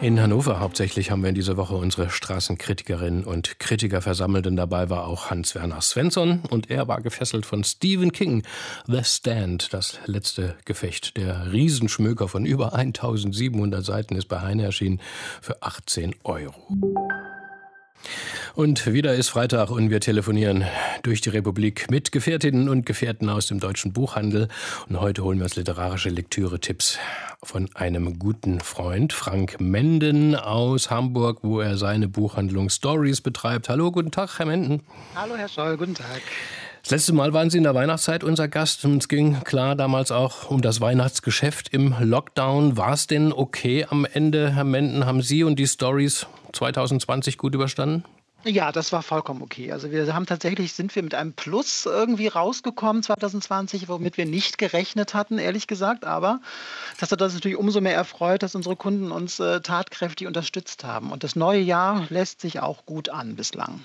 In 0.00 0.20
Hannover 0.20 0.60
hauptsächlich 0.60 1.10
haben 1.10 1.22
wir 1.22 1.28
in 1.28 1.34
dieser 1.34 1.56
Woche 1.56 1.74
unsere 1.74 2.08
Straßenkritikerinnen 2.08 3.24
und 3.24 3.58
Kritiker 3.58 4.00
versammelt 4.00 4.46
und 4.46 4.54
dabei 4.54 4.90
war 4.90 5.08
auch 5.08 5.28
Hans-Werner 5.28 5.80
Svensson 5.80 6.42
und 6.50 6.70
er 6.70 6.86
war 6.86 7.00
gefesselt 7.00 7.44
von 7.44 7.64
Stephen 7.64 8.12
King. 8.12 8.44
The 8.86 9.02
Stand, 9.02 9.74
das 9.74 9.98
letzte 10.06 10.54
Gefecht. 10.64 11.16
Der 11.16 11.52
Riesenschmöker 11.52 12.28
von 12.28 12.46
über 12.46 12.74
1700 12.74 13.84
Seiten 13.84 14.14
ist 14.14 14.28
bei 14.28 14.40
Heine 14.40 14.62
erschienen 14.62 15.00
für 15.42 15.60
18 15.64 16.14
Euro. 16.22 16.54
Und 18.54 18.92
wieder 18.92 19.14
ist 19.14 19.28
Freitag 19.28 19.70
und 19.70 19.90
wir 19.90 20.00
telefonieren 20.00 20.64
durch 21.02 21.20
die 21.20 21.28
Republik 21.28 21.90
mit 21.90 22.12
Gefährtinnen 22.12 22.68
und 22.68 22.86
Gefährten 22.86 23.28
aus 23.28 23.46
dem 23.46 23.60
deutschen 23.60 23.92
Buchhandel. 23.92 24.48
Und 24.88 25.00
heute 25.00 25.22
holen 25.22 25.38
wir 25.38 25.44
uns 25.44 25.56
literarische 25.56 26.08
Lektüre-Tipps 26.08 26.98
von 27.42 27.68
einem 27.74 28.18
guten 28.18 28.60
Freund, 28.60 29.12
Frank 29.12 29.60
Menden 29.60 30.34
aus 30.34 30.90
Hamburg, 30.90 31.38
wo 31.42 31.60
er 31.60 31.76
seine 31.76 32.08
Buchhandlung 32.08 32.68
Stories 32.70 33.20
betreibt. 33.20 33.68
Hallo, 33.68 33.92
guten 33.92 34.10
Tag, 34.10 34.38
Herr 34.38 34.46
Menden. 34.46 34.82
Hallo, 35.14 35.36
Herr 35.36 35.48
Scholl, 35.48 35.76
guten 35.76 35.94
Tag. 35.94 36.22
Das 36.82 36.90
letzte 36.90 37.12
Mal 37.12 37.32
waren 37.32 37.50
Sie 37.50 37.58
in 37.58 37.64
der 37.64 37.74
Weihnachtszeit 37.74 38.24
unser 38.24 38.48
Gast 38.48 38.84
und 38.84 38.98
es 38.98 39.08
ging 39.08 39.42
klar 39.44 39.76
damals 39.76 40.10
auch 40.10 40.50
um 40.50 40.62
das 40.62 40.80
Weihnachtsgeschäft 40.80 41.68
im 41.74 41.94
Lockdown. 42.00 42.76
War 42.76 42.94
es 42.94 43.06
denn 43.06 43.32
okay 43.32 43.86
am 43.88 44.04
Ende, 44.04 44.54
Herr 44.54 44.64
Menden? 44.64 45.04
Haben 45.04 45.20
Sie 45.22 45.44
und 45.44 45.58
die 45.58 45.66
Stories 45.66 46.26
2020 46.52 47.36
gut 47.36 47.54
überstanden? 47.54 48.04
Ja, 48.44 48.70
das 48.70 48.92
war 48.92 49.02
vollkommen 49.02 49.42
okay. 49.42 49.72
Also 49.72 49.90
wir 49.90 50.14
haben 50.14 50.24
tatsächlich, 50.24 50.72
sind 50.72 50.94
wir 50.94 51.02
mit 51.02 51.14
einem 51.14 51.32
Plus 51.32 51.86
irgendwie 51.86 52.28
rausgekommen 52.28 53.02
2020, 53.02 53.88
womit 53.88 54.16
wir 54.16 54.26
nicht 54.26 54.58
gerechnet 54.58 55.12
hatten, 55.12 55.38
ehrlich 55.38 55.66
gesagt. 55.66 56.04
Aber 56.04 56.40
das 57.00 57.10
hat 57.10 57.20
uns 57.20 57.34
natürlich 57.34 57.58
umso 57.58 57.80
mehr 57.80 57.94
erfreut, 57.94 58.44
dass 58.44 58.54
unsere 58.54 58.76
Kunden 58.76 59.10
uns 59.10 59.40
äh, 59.40 59.60
tatkräftig 59.60 60.26
unterstützt 60.28 60.84
haben. 60.84 61.10
Und 61.10 61.24
das 61.24 61.34
neue 61.34 61.60
Jahr 61.60 62.06
lässt 62.10 62.40
sich 62.40 62.60
auch 62.60 62.86
gut 62.86 63.08
an 63.08 63.34
bislang. 63.34 63.80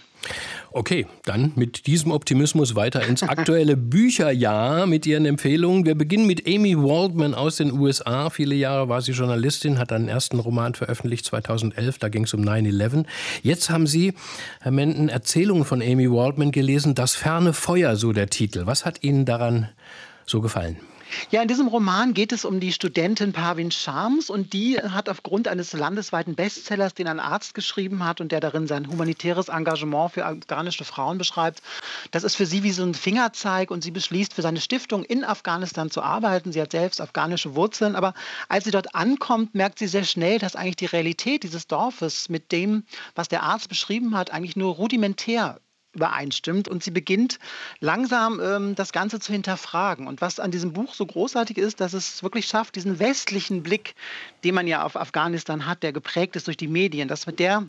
Okay, 0.72 1.06
dann 1.26 1.52
mit 1.56 1.86
diesem 1.86 2.12
Optimismus 2.12 2.76
weiter 2.76 3.06
ins 3.06 3.22
aktuelle 3.22 3.78
Bücherjahr 3.78 4.88
mit 4.88 5.06
Ihren 5.06 5.26
Empfehlungen. 5.26 5.86
Wir 5.86 5.96
beginnen 5.96 6.26
mit 6.26 6.48
Amy 6.48 6.76
Waldman 6.76 7.36
aus 7.36 7.58
den 7.58 7.72
USA. 7.72 8.32
Viele 8.32 8.56
Jahre 8.56 8.90
war 8.90 9.02
sie 9.02 9.12
Journalistin, 9.12 9.78
hat 9.78 9.92
einen 9.92 10.08
ersten 10.08 10.40
Roman 10.40 10.74
veröffentlicht 10.74 11.26
2011, 11.26 12.00
da 12.00 12.10
ging 12.10 12.24
es 12.24 12.34
um 12.34 12.42
9-11. 12.42 13.06
Jetzt 13.44 13.70
haben 13.70 13.86
Sie, 13.86 14.14
Herr 14.62 14.72
Menden, 14.72 15.10
Erzählungen 15.10 15.66
von 15.66 15.82
Amy 15.82 16.10
Waldman 16.10 16.52
gelesen, 16.52 16.96
Das 16.96 17.14
ferne 17.14 17.54
Feuer, 17.54 17.96
so 17.96 18.12
der 18.12 18.30
Titel. 18.30 18.66
Was 18.66 18.86
hat 18.86 19.04
Ihnen 19.04 19.26
daran 19.26 19.70
so 20.26 20.42
gefallen? 20.42 20.78
Ja, 21.32 21.42
in 21.42 21.48
diesem 21.48 21.68
Roman 21.68 22.14
geht 22.14 22.32
es 22.32 22.46
um 22.46 22.60
die 22.60 22.72
Studentin 22.72 23.34
Parvin 23.34 23.72
Shams 23.72 24.30
und 24.30 24.54
die 24.54 24.78
hat 24.78 25.10
aufgrund 25.10 25.48
eines 25.48 25.74
landesweiten 25.74 26.36
Bestsellers, 26.36 26.94
den 26.94 27.08
ein 27.08 27.20
Arzt 27.20 27.54
geschrieben 27.54 28.06
hat 28.06 28.22
und 28.22 28.32
der 28.32 28.40
darin 28.40 28.68
sein 28.68 28.88
humanitäres 28.88 29.50
Engagement 29.50 30.12
für 30.14 30.26
afghanische 30.26 30.86
Frauen 30.86 31.18
beschreibt, 31.18 31.62
das 32.12 32.24
ist 32.24 32.36
für 32.36 32.46
sie 32.46 32.64
wie 32.64 32.72
so 32.72 32.84
ein 32.84 32.94
Fingerzeig 32.94 33.72
und 33.72 33.84
sie 33.84 33.92
beschließt, 33.92 34.34
für 34.34 34.42
seine 34.42 34.62
Stiftung 34.62 35.04
in 35.04 35.24
Afghanistan 35.24 35.90
zu 35.90 36.02
arbeiten. 36.02 36.52
Sie 36.52 36.62
hat 36.62 36.72
selbst 36.72 37.02
afghanische 37.02 37.56
Wurzeln, 37.56 37.96
aber 37.96 38.14
als 38.50 38.66
sie 38.66 38.72
dort 38.72 38.96
ankommt, 38.96 39.56
merkt 39.56 39.80
sie 39.80 39.88
sehr 39.88 40.04
schnell, 40.04 40.40
dass 40.40 40.56
eigentlich 40.56 40.76
die 40.76 40.86
Realität 40.86 41.44
dieses 41.44 41.68
Dorfes 41.68 42.30
mit 42.30 42.52
dem, 42.52 42.84
was 43.16 43.28
der 43.28 43.44
Arzt 43.44 43.70
beschrieben 43.70 44.16
hat, 44.16 44.32
eigentlich 44.32 44.56
nur 44.56 44.76
rudimentär 44.76 45.60
übereinstimmt 45.94 46.68
und 46.68 46.84
sie 46.84 46.92
beginnt 46.92 47.40
langsam 47.80 48.40
ähm, 48.40 48.76
das 48.76 48.92
Ganze 48.92 49.20
zu 49.20 49.32
hinterfragen. 49.32 50.08
Und 50.08 50.22
was 50.22 50.40
an 50.40 50.52
diesem 50.52 50.74
Buch 50.74 50.94
so 50.94 51.06
großartig 51.06 51.58
ist, 51.58 51.80
dass 51.80 51.94
es 51.94 52.24
wirklich 52.24 52.48
schafft, 52.48 52.76
diesen 52.76 53.00
westlichen 53.00 53.64
Blick, 53.64 53.96
den 54.44 54.56
man 54.56 54.68
ja 54.68 54.84
auf 54.84 54.96
Afghanistan 54.96 55.66
hat, 55.66 55.84
der 55.84 55.94
geprägt 55.94 56.36
ist 56.36 56.48
durch 56.48 56.58
die 56.58 56.68
Medien, 56.68 57.08
dass 57.08 57.28
mit 57.28 57.40
der 57.40 57.68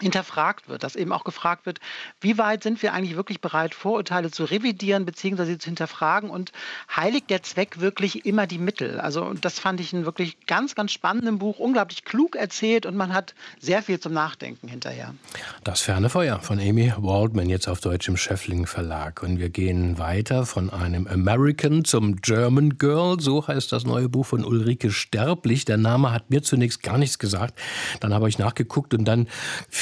hinterfragt 0.00 0.68
wird, 0.68 0.82
dass 0.82 0.96
eben 0.96 1.12
auch 1.12 1.22
gefragt 1.22 1.66
wird, 1.66 1.78
wie 2.20 2.36
weit 2.36 2.64
sind 2.64 2.82
wir 2.82 2.92
eigentlich 2.92 3.16
wirklich 3.16 3.40
bereit, 3.40 3.74
Vorurteile 3.74 4.30
zu 4.30 4.44
revidieren 4.44 5.04
bzw. 5.04 5.56
zu 5.58 5.66
hinterfragen 5.66 6.30
und 6.30 6.50
heiligt 6.94 7.30
der 7.30 7.44
Zweck 7.44 7.78
wirklich 7.78 8.26
immer 8.26 8.48
die 8.48 8.58
Mittel? 8.58 8.98
Also 9.00 9.34
das 9.34 9.60
fand 9.60 9.80
ich 9.80 9.92
ein 9.92 10.04
wirklich 10.04 10.46
ganz, 10.46 10.74
ganz 10.74 10.90
spannendes 10.90 11.38
Buch, 11.38 11.60
unglaublich 11.60 12.04
klug 12.04 12.34
erzählt 12.34 12.86
und 12.86 12.96
man 12.96 13.14
hat 13.14 13.34
sehr 13.60 13.82
viel 13.82 14.00
zum 14.00 14.12
Nachdenken 14.12 14.66
hinterher. 14.66 15.14
Das 15.62 15.80
ferne 15.80 16.10
Feuer 16.10 16.40
von 16.40 16.58
Amy 16.58 16.92
Waldman 16.96 17.48
jetzt 17.48 17.68
auf 17.68 17.80
Deutsch 17.80 18.08
im 18.08 18.16
Schöffling 18.16 18.66
Verlag 18.66 19.22
und 19.22 19.38
wir 19.38 19.48
gehen 19.48 19.98
weiter 19.98 20.44
von 20.44 20.70
einem 20.70 21.06
American 21.06 21.84
zum 21.84 22.16
German 22.16 22.78
Girl, 22.78 23.20
so 23.20 23.46
heißt 23.46 23.70
das 23.70 23.84
neue 23.84 24.08
Buch 24.08 24.26
von 24.26 24.44
Ulrike 24.44 24.90
Sterblich. 24.90 25.64
Der 25.64 25.76
Name 25.76 26.10
hat 26.10 26.30
mir 26.30 26.42
zunächst 26.42 26.82
gar 26.82 26.98
nichts 26.98 27.20
gesagt, 27.20 27.56
dann 28.00 28.12
habe 28.12 28.28
ich 28.28 28.38
nachgeguckt 28.38 28.92
und 28.92 29.04
dann 29.04 29.28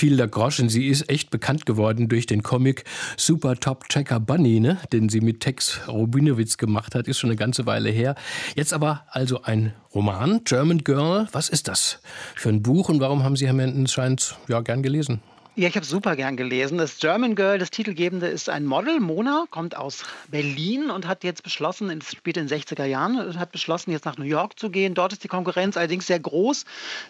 fiel 0.03 0.17
der 0.17 0.27
Groschen. 0.27 0.69
Sie 0.69 0.89
ist 0.89 1.09
echt 1.09 1.31
bekannt 1.31 1.65
geworden 1.65 2.09
durch 2.09 2.27
den 2.27 2.43
Comic 2.43 2.83
Super 3.17 3.55
Top 3.55 3.89
Checker 3.89 4.19
Bunny, 4.19 4.59
ne? 4.59 4.79
den 4.93 5.09
sie 5.09 5.21
mit 5.21 5.39
Tex 5.39 5.79
Robinowitz 5.87 6.57
gemacht 6.57 6.97
hat. 6.97 7.07
Ist 7.07 7.21
schon 7.21 7.31
eine 7.31 7.37
ganze 7.37 7.67
Weile 7.67 7.89
her. 7.89 8.17
Jetzt 8.57 8.73
aber 8.73 9.05
also 9.11 9.43
ein 9.43 9.75
Roman, 9.95 10.41
German 10.43 10.83
Girl. 10.83 11.29
Was 11.31 11.49
ist 11.49 11.69
das 11.69 12.01
für 12.35 12.49
ein 12.49 12.65
Buch 12.65 12.89
und 12.89 12.99
warum 12.99 13.23
haben 13.23 13.37
Sie 13.37 13.47
Herr 13.47 13.53
Menden 13.53 13.87
scheint 13.87 14.35
ja 14.49 14.61
gern 14.61 14.83
gelesen? 14.83 15.21
Ja, 15.55 15.69
ich 15.69 15.77
habe 15.77 15.85
super 15.85 16.17
gern 16.17 16.39
gelesen. 16.39 16.79
Das 16.79 16.97
German 16.97 17.35
Girl, 17.35 17.59
das 17.59 17.71
Titelgebende, 17.71 18.27
ist 18.27 18.49
ein 18.49 18.65
Model. 18.65 19.01
Mona 19.01 19.45
kommt 19.51 19.77
aus 19.77 20.03
Berlin 20.29 20.91
und 20.91 21.07
hat 21.07 21.25
jetzt 21.25 21.43
beschlossen, 21.43 21.91
in, 21.91 22.01
später 22.01 22.41
in 22.41 22.47
den 22.47 22.59
60er 22.59 22.87
Jahren, 22.87 23.39
hat 23.39 23.53
beschlossen, 23.53 23.91
jetzt 23.91 24.07
nach 24.07 24.17
New 24.17 24.25
York 24.25 24.59
zu 24.59 24.71
gehen. 24.71 24.95
Dort 24.95 25.13
ist 25.13 25.25
die 25.25 25.29
Konkurrenz 25.29 25.77
allerdings 25.77 26.07
sehr 26.07 26.21
groß. 26.21 26.65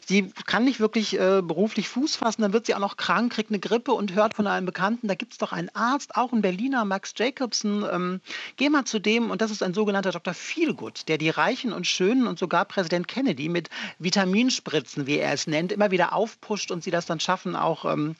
Sie 0.05 0.33
kann 0.44 0.64
nicht 0.64 0.81
wirklich 0.81 1.20
äh, 1.20 1.40
beruflich 1.40 1.88
Fuß 1.88 2.16
fassen. 2.16 2.42
Dann 2.42 2.52
wird 2.52 2.66
sie 2.66 2.74
auch 2.74 2.81
noch 2.81 2.96
krank, 2.96 3.33
kriegt 3.33 3.50
eine 3.50 3.61
Grippe 3.61 3.92
und 3.92 4.12
hört 4.14 4.35
von 4.35 4.48
einem 4.48 4.66
Bekannten, 4.66 5.07
da 5.07 5.14
gibt 5.14 5.35
es 5.35 5.38
doch 5.38 5.52
einen 5.52 5.68
Arzt, 5.76 6.16
auch 6.16 6.33
ein 6.33 6.42
Berliner, 6.42 6.85
Max 6.85 7.14
Jacobson. 7.16 7.87
Ähm, 7.92 8.20
geh 8.57 8.68
mal 8.70 8.85
zu 8.85 8.98
dem. 8.98 9.31
Und 9.31 9.40
das 9.40 9.52
ist 9.52 9.62
ein 9.62 9.72
sogenannter 9.72 10.11
Dr. 10.11 10.35
Feelgood, 10.35 11.07
der 11.07 11.16
die 11.16 11.31
Reichen 11.31 11.72
und 11.72 11.87
Schönen 11.87 12.26
und 12.26 12.40
sogar 12.40 12.64
Präsident 12.64 13.07
Kennedy 13.07 13.48
mit 13.48 13.70
Vitaminspritzen, 14.00 15.07
wie 15.07 15.18
er 15.18 15.33
es 15.33 15.46
nennt, 15.46 15.70
immer 15.70 15.92
wieder 15.92 16.12
aufpusht 16.12 16.72
und 16.72 16.83
sie 16.83 16.90
das 16.90 17.07
dann 17.07 17.20
schaffen, 17.20 17.55
auch 17.55 17.85
ähm, 17.85 18.16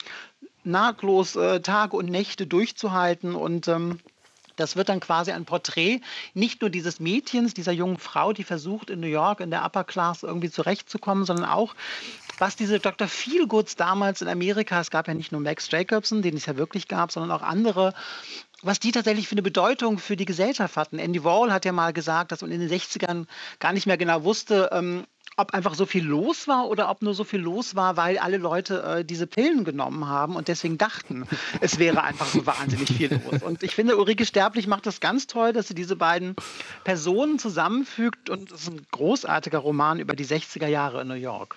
nahtlos 0.65 1.37
äh, 1.37 1.61
Tage 1.61 1.97
und 1.97 2.09
Nächte 2.09 2.47
durchzuhalten 2.47 3.35
und 3.35 3.69
ähm, 3.69 3.99
das 4.57 4.77
wird 4.77 4.89
dann 4.89 5.01
quasi 5.01 5.33
ein 5.33 5.45
Porträt 5.45 6.01
nicht 6.35 6.61
nur 6.61 6.71
dieses 6.71 7.01
Mädchens, 7.01 7.55
dieser 7.55 7.73
jungen 7.73 7.99
Frau, 7.99 8.33
die 8.33 8.45
versucht 8.45 8.91
in 8.91 9.01
New 9.01 9.07
York 9.07 9.41
in 9.41 9.51
der 9.51 9.65
Upper 9.65 9.85
Class 9.85 10.23
irgendwie 10.23 10.51
zurechtzukommen, 10.51 11.25
sondern 11.25 11.47
auch 11.47 11.75
was 12.39 12.57
diese 12.57 12.81
Dr. 12.81 13.09
Feelgoods 13.09 13.77
damals 13.77 14.21
in 14.21 14.29
Amerika, 14.29 14.81
es 14.81 14.91
gab 14.91 15.09
ja 15.09 15.15
nicht 15.15 15.33
nur 15.33 15.41
Max 15.41 15.71
Jacobson, 15.71 16.23
den 16.23 16.37
es 16.37 16.47
ja 16.47 16.57
wirklich 16.57 16.89
gab, 16.89 17.13
sondern 17.13 17.31
auch 17.31 17.43
andere, 17.43 17.95
was 18.63 18.81
die 18.81 18.93
tatsächlich 18.93 19.29
für 19.29 19.35
eine 19.35 19.43
Bedeutung 19.43 19.99
für 19.99 20.17
die 20.17 20.25
Gesellschaft 20.25 20.77
hatten. 20.77 20.99
Andy 20.99 21.25
Wall 21.25 21.53
hat 21.53 21.65
ja 21.65 21.73
mal 21.73 21.93
gesagt, 21.93 22.33
dass 22.33 22.43
man 22.43 22.51
in 22.51 22.61
den 22.61 22.71
60ern 22.71 23.27
gar 23.59 23.73
nicht 23.73 23.87
mehr 23.87 23.97
genau 23.97 24.25
wusste, 24.25 24.71
ähm, 24.73 25.05
ob 25.37 25.55
einfach 25.55 25.75
so 25.75 25.87
viel 25.87 26.05
los 26.05 26.49
war 26.49 26.69
oder 26.69 26.91
ob 26.91 27.03
nur 27.03 27.15
so 27.15 27.25
viel 27.25 27.41
los 27.41 27.75
war, 27.75 27.97
weil 27.97 28.19
alle 28.19 28.37
Leute 28.37 28.83
äh, 28.83 29.05
diese 29.05 29.27
Pillen 29.27 29.65
genommen 29.65 30.07
haben 30.07 30.37
und 30.37 30.49
deswegen 30.49 30.79
dachten, 30.79 31.27
es 31.61 31.79
wäre 31.79 32.03
einfach 32.03 32.27
so 32.27 32.45
wahnsinnig 32.47 32.93
viel 32.93 33.21
los. 33.25 33.43
Und 33.43 33.63
ich 33.63 33.75
finde, 33.75 33.97
Ulrike 33.97 34.27
Sterblich 34.27 34.67
macht 34.67 34.87
das 34.87 35.01
ganz 35.01 35.27
toll, 35.27 35.53
dass 35.53 35.69
sie 35.69 35.75
diese 35.75 35.97
beiden 35.97 36.37
Personen 36.85 37.39
zusammenfügt 37.39 38.31
und 38.31 38.51
es 38.53 38.63
ist 38.63 38.71
ein 38.71 38.87
großartiger 38.91 39.59
Roman 39.59 40.01
über 40.01 40.15
die 40.15 40.27
60er 40.27 40.67
Jahre 40.67 41.03
in 41.03 41.09
New 41.09 41.15
York. 41.15 41.57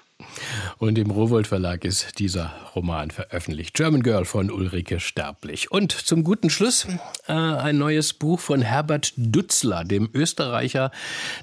Und 0.78 0.98
im 0.98 1.12
Rowold 1.12 1.48
Verlag 1.48 1.86
ist 1.86 2.20
dieser 2.20 2.54
Roman 2.76 3.12
veröffentlicht. 3.12 3.74
German 3.74 4.04
Girl 4.04 4.26
von 4.26 4.52
Ulrike 4.52 5.00
Sterblich. 5.00 5.72
Und 5.72 5.92
zum 5.92 6.24
guten 6.24 6.50
Schluss 6.50 6.88
äh, 7.28 7.34
ein 7.34 7.78
neues 7.78 8.14
Buch 8.14 8.40
von 8.40 8.62
Herbert 8.62 9.14
Dutzler, 9.18 9.84
dem 9.84 10.10
Österreicher, 10.14 10.92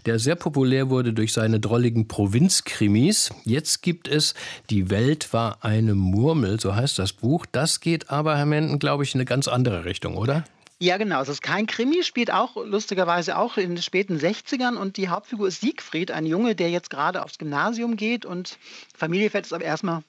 der 0.06 0.18
sehr 0.18 0.36
populär 0.36 0.90
wurde 0.90 1.12
durch 1.12 1.32
seine 1.32 1.60
drolligen 1.60 2.08
Provinzkrimis. 2.08 3.30
Jetzt 3.44 3.82
gibt 3.82 4.08
es 4.08 4.34
Die 4.70 4.90
Welt 4.90 5.32
war 5.32 5.58
eine 5.64 5.94
Murmel, 5.94 6.60
so 6.60 6.74
heißt 6.74 6.98
das 6.98 7.12
Buch. 7.12 7.46
Das 7.50 7.80
geht 7.80 8.10
aber, 8.10 8.36
Herr 8.36 8.46
Menden, 8.46 8.78
glaube 8.78 9.04
ich, 9.04 9.14
in 9.14 9.20
eine 9.20 9.26
ganz 9.26 9.48
andere 9.48 9.84
Richtung, 9.84 10.16
oder? 10.16 10.44
Ja, 10.82 10.96
genau. 10.96 11.22
Es 11.22 11.28
ist 11.28 11.42
kein 11.42 11.68
Krimi, 11.68 12.02
spielt 12.02 12.32
auch 12.32 12.56
lustigerweise 12.56 13.38
auch 13.38 13.56
in 13.56 13.76
den 13.76 13.82
späten 13.84 14.18
60ern 14.18 14.74
und 14.74 14.96
die 14.96 15.10
Hauptfigur 15.10 15.46
ist 15.46 15.60
Siegfried, 15.60 16.10
ein 16.10 16.26
Junge, 16.26 16.56
der 16.56 16.70
jetzt 16.70 16.90
gerade 16.90 17.22
aufs 17.22 17.38
Gymnasium 17.38 17.94
geht 17.94 18.26
und 18.26 18.58
Familie 18.92 19.30
fährt 19.30 19.46
es 19.46 19.52
aber 19.52 19.64
erstmal 19.64 20.02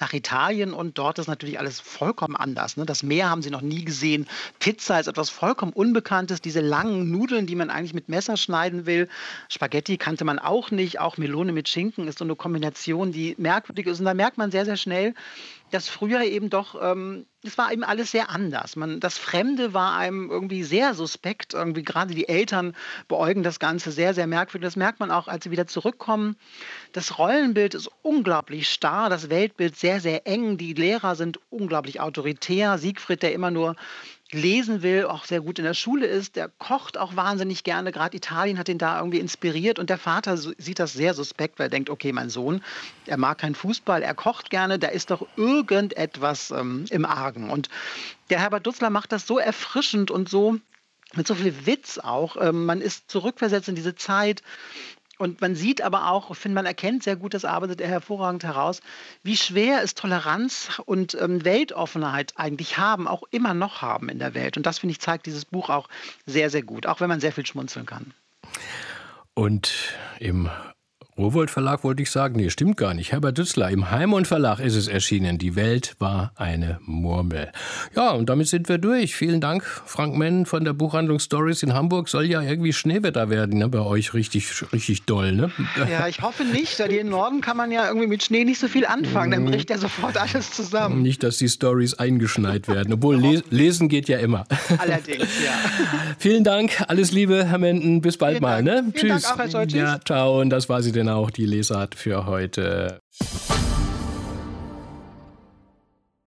nach 0.00 0.14
Italien 0.14 0.72
und 0.72 0.96
dort 0.96 1.18
ist 1.18 1.26
natürlich 1.26 1.58
alles 1.58 1.80
vollkommen 1.80 2.34
anders. 2.34 2.78
Ne? 2.78 2.86
Das 2.86 3.02
Meer 3.02 3.28
haben 3.28 3.42
sie 3.42 3.50
noch 3.50 3.60
nie 3.60 3.84
gesehen. 3.84 4.26
Pizza 4.58 4.98
ist 4.98 5.06
etwas 5.06 5.28
vollkommen 5.28 5.74
Unbekanntes. 5.74 6.40
Diese 6.40 6.60
langen 6.60 7.10
Nudeln, 7.10 7.46
die 7.46 7.54
man 7.54 7.68
eigentlich 7.68 7.94
mit 7.94 8.08
Messer 8.08 8.38
schneiden 8.38 8.86
will. 8.86 9.10
Spaghetti 9.50 9.98
kannte 9.98 10.24
man 10.24 10.38
auch 10.38 10.70
nicht. 10.70 10.98
Auch 10.98 11.18
Melone 11.18 11.52
mit 11.52 11.68
Schinken 11.68 12.08
ist 12.08 12.18
so 12.18 12.24
eine 12.24 12.36
Kombination, 12.36 13.12
die 13.12 13.34
merkwürdig 13.38 13.86
ist. 13.86 13.98
Und 14.00 14.06
da 14.06 14.14
merkt 14.14 14.38
man 14.38 14.50
sehr, 14.50 14.64
sehr 14.64 14.78
schnell, 14.78 15.14
dass 15.70 15.88
früher 15.88 16.22
eben 16.22 16.48
doch, 16.48 16.80
ähm, 16.80 17.26
es 17.42 17.58
war 17.58 17.72
eben 17.72 17.82
alles 17.82 18.12
sehr 18.12 18.30
anders. 18.30 18.76
Man, 18.76 19.00
das 19.00 19.18
Fremde 19.18 19.74
war 19.74 19.96
einem 19.96 20.30
irgendwie 20.30 20.62
sehr 20.62 20.94
suspekt. 20.94 21.54
Irgendwie 21.54 21.82
gerade 21.82 22.14
die 22.14 22.28
Eltern 22.28 22.74
beäugen 23.08 23.42
das 23.42 23.58
Ganze 23.58 23.90
sehr, 23.90 24.14
sehr 24.14 24.26
merkwürdig. 24.26 24.66
Das 24.66 24.76
merkt 24.76 25.00
man 25.00 25.10
auch, 25.10 25.28
als 25.28 25.44
sie 25.44 25.50
wieder 25.50 25.66
zurückkommen. 25.66 26.36
Das 26.92 27.18
Rollenbild 27.18 27.74
ist 27.74 27.90
unglaublich 28.02 28.68
starr, 28.68 29.10
das 29.10 29.28
Weltbild 29.28 29.76
sehr, 29.76 30.00
sehr 30.00 30.26
eng. 30.26 30.56
Die 30.56 30.74
Lehrer 30.74 31.16
sind 31.16 31.40
unglaublich 31.50 32.00
autoritär. 32.00 32.78
Siegfried, 32.78 33.22
der 33.22 33.32
immer 33.32 33.50
nur 33.50 33.76
lesen 34.32 34.82
will, 34.82 35.04
auch 35.04 35.24
sehr 35.24 35.40
gut 35.40 35.58
in 35.58 35.64
der 35.64 35.74
Schule 35.74 36.06
ist. 36.06 36.36
Der 36.36 36.50
kocht 36.58 36.98
auch 36.98 37.14
wahnsinnig 37.16 37.64
gerne. 37.64 37.92
Gerade 37.92 38.16
Italien 38.16 38.58
hat 38.58 38.68
ihn 38.68 38.78
da 38.78 38.98
irgendwie 38.98 39.20
inspiriert. 39.20 39.78
Und 39.78 39.90
der 39.90 39.98
Vater 39.98 40.36
sieht 40.36 40.78
das 40.78 40.92
sehr 40.92 41.14
suspekt, 41.14 41.58
weil 41.58 41.66
er 41.66 41.70
denkt, 41.70 41.90
okay, 41.90 42.12
mein 42.12 42.28
Sohn, 42.28 42.62
er 43.06 43.18
mag 43.18 43.38
keinen 43.38 43.54
Fußball, 43.54 44.02
er 44.02 44.14
kocht 44.14 44.50
gerne, 44.50 44.78
da 44.78 44.88
ist 44.88 45.10
doch 45.10 45.26
irgendetwas 45.36 46.50
ähm, 46.50 46.86
im 46.90 47.04
Argen. 47.04 47.50
Und 47.50 47.68
der 48.30 48.40
Herbert 48.40 48.66
Dutzler 48.66 48.90
macht 48.90 49.12
das 49.12 49.26
so 49.26 49.38
erfrischend 49.38 50.10
und 50.10 50.28
so 50.28 50.58
mit 51.14 51.26
so 51.26 51.34
viel 51.34 51.66
Witz 51.66 51.98
auch. 51.98 52.36
Ähm, 52.40 52.66
man 52.66 52.80
ist 52.80 53.10
zurückversetzt 53.10 53.68
in 53.68 53.74
diese 53.74 53.94
Zeit. 53.94 54.42
Und 55.18 55.40
man 55.40 55.54
sieht 55.54 55.80
aber 55.82 56.10
auch, 56.10 56.30
ich 56.30 56.36
finde, 56.36 56.54
man 56.56 56.66
erkennt 56.66 57.02
sehr 57.02 57.16
gut, 57.16 57.34
das 57.34 57.44
arbeitet 57.44 57.80
er 57.80 57.88
hervorragend 57.88 58.44
heraus, 58.44 58.80
wie 59.22 59.36
schwer 59.36 59.82
es 59.82 59.94
Toleranz 59.94 60.80
und 60.84 61.16
ähm, 61.20 61.44
Weltoffenheit 61.44 62.34
eigentlich 62.36 62.76
haben, 62.76 63.08
auch 63.08 63.22
immer 63.30 63.54
noch 63.54 63.80
haben 63.80 64.08
in 64.08 64.18
der 64.18 64.34
Welt. 64.34 64.56
Und 64.56 64.66
das, 64.66 64.78
finde 64.78 64.92
ich, 64.92 65.00
zeigt 65.00 65.26
dieses 65.26 65.44
Buch 65.44 65.70
auch 65.70 65.88
sehr, 66.26 66.50
sehr 66.50 66.62
gut, 66.62 66.86
auch 66.86 67.00
wenn 67.00 67.08
man 67.08 67.20
sehr 67.20 67.32
viel 67.32 67.46
schmunzeln 67.46 67.86
kann. 67.86 68.12
Und 69.34 69.94
im 70.18 70.50
Rowold 71.18 71.50
Verlag 71.50 71.82
wollte 71.82 72.02
ich 72.02 72.10
sagen, 72.10 72.36
nee, 72.36 72.50
stimmt 72.50 72.76
gar 72.76 72.92
nicht. 72.92 73.12
Herbert 73.12 73.38
Dützler, 73.38 73.70
im 73.70 73.90
Heimund 73.90 74.26
Verlag 74.26 74.60
ist 74.60 74.74
es 74.76 74.86
erschienen. 74.86 75.38
Die 75.38 75.56
Welt 75.56 75.96
war 75.98 76.32
eine 76.36 76.78
Murmel. 76.84 77.48
Ja, 77.94 78.10
und 78.10 78.28
damit 78.28 78.48
sind 78.48 78.68
wir 78.68 78.76
durch. 78.76 79.16
Vielen 79.16 79.40
Dank, 79.40 79.62
Frank 79.64 80.14
Menn 80.16 80.44
von 80.44 80.64
der 80.64 80.74
Buchhandlung 80.74 81.18
Stories 81.18 81.62
in 81.62 81.72
Hamburg. 81.72 82.10
Soll 82.10 82.26
ja 82.26 82.42
irgendwie 82.42 82.74
Schneewetter 82.74 83.30
werden, 83.30 83.58
ne? 83.58 83.68
bei 83.70 83.80
euch 83.80 84.12
richtig, 84.12 84.70
richtig 84.74 85.04
doll, 85.04 85.32
ne? 85.32 85.50
Ja, 85.90 86.06
ich 86.06 86.20
hoffe 86.20 86.44
nicht. 86.44 86.78
Denn 86.78 86.90
hier 86.90 87.00
im 87.00 87.08
Norden 87.08 87.40
kann 87.40 87.56
man 87.56 87.70
ja 87.72 87.86
irgendwie 87.86 88.08
mit 88.08 88.22
Schnee 88.22 88.44
nicht 88.44 88.58
so 88.58 88.68
viel 88.68 88.84
anfangen. 88.84 89.30
Dann 89.30 89.44
bricht 89.46 89.70
ja 89.70 89.78
sofort 89.78 90.18
alles 90.18 90.50
zusammen. 90.50 91.00
Nicht, 91.00 91.22
dass 91.22 91.38
die 91.38 91.48
Stories 91.48 91.94
eingeschneit 91.94 92.68
werden. 92.68 92.92
Obwohl, 92.92 93.16
les 93.16 93.42
lesen 93.50 93.88
geht 93.88 94.08
ja 94.08 94.18
immer. 94.18 94.44
Allerdings, 94.78 95.28
ja. 95.42 95.52
Vielen 96.18 96.44
Dank. 96.44 96.84
Alles 96.88 97.12
Liebe, 97.12 97.46
Herr 97.46 97.58
Menden. 97.58 98.02
Bis 98.02 98.18
bald 98.18 98.38
Vielen 98.38 98.42
mal, 98.42 98.62
Dank. 98.62 98.86
ne? 98.86 98.92
Vielen 98.94 99.12
Tschüss. 99.14 99.22
Dank 99.22 99.34
auch, 99.34 99.38
Herr 99.38 99.50
Scholz. 99.50 99.72
Ja, 99.72 99.98
ciao. 100.04 100.40
Und 100.40 100.50
das 100.50 100.68
war 100.68 100.82
sie 100.82 100.92
denn 100.92 101.05
auch, 101.08 101.30
die 101.30 101.46
Lesart 101.46 101.94
für 101.94 102.26
heute. 102.26 103.00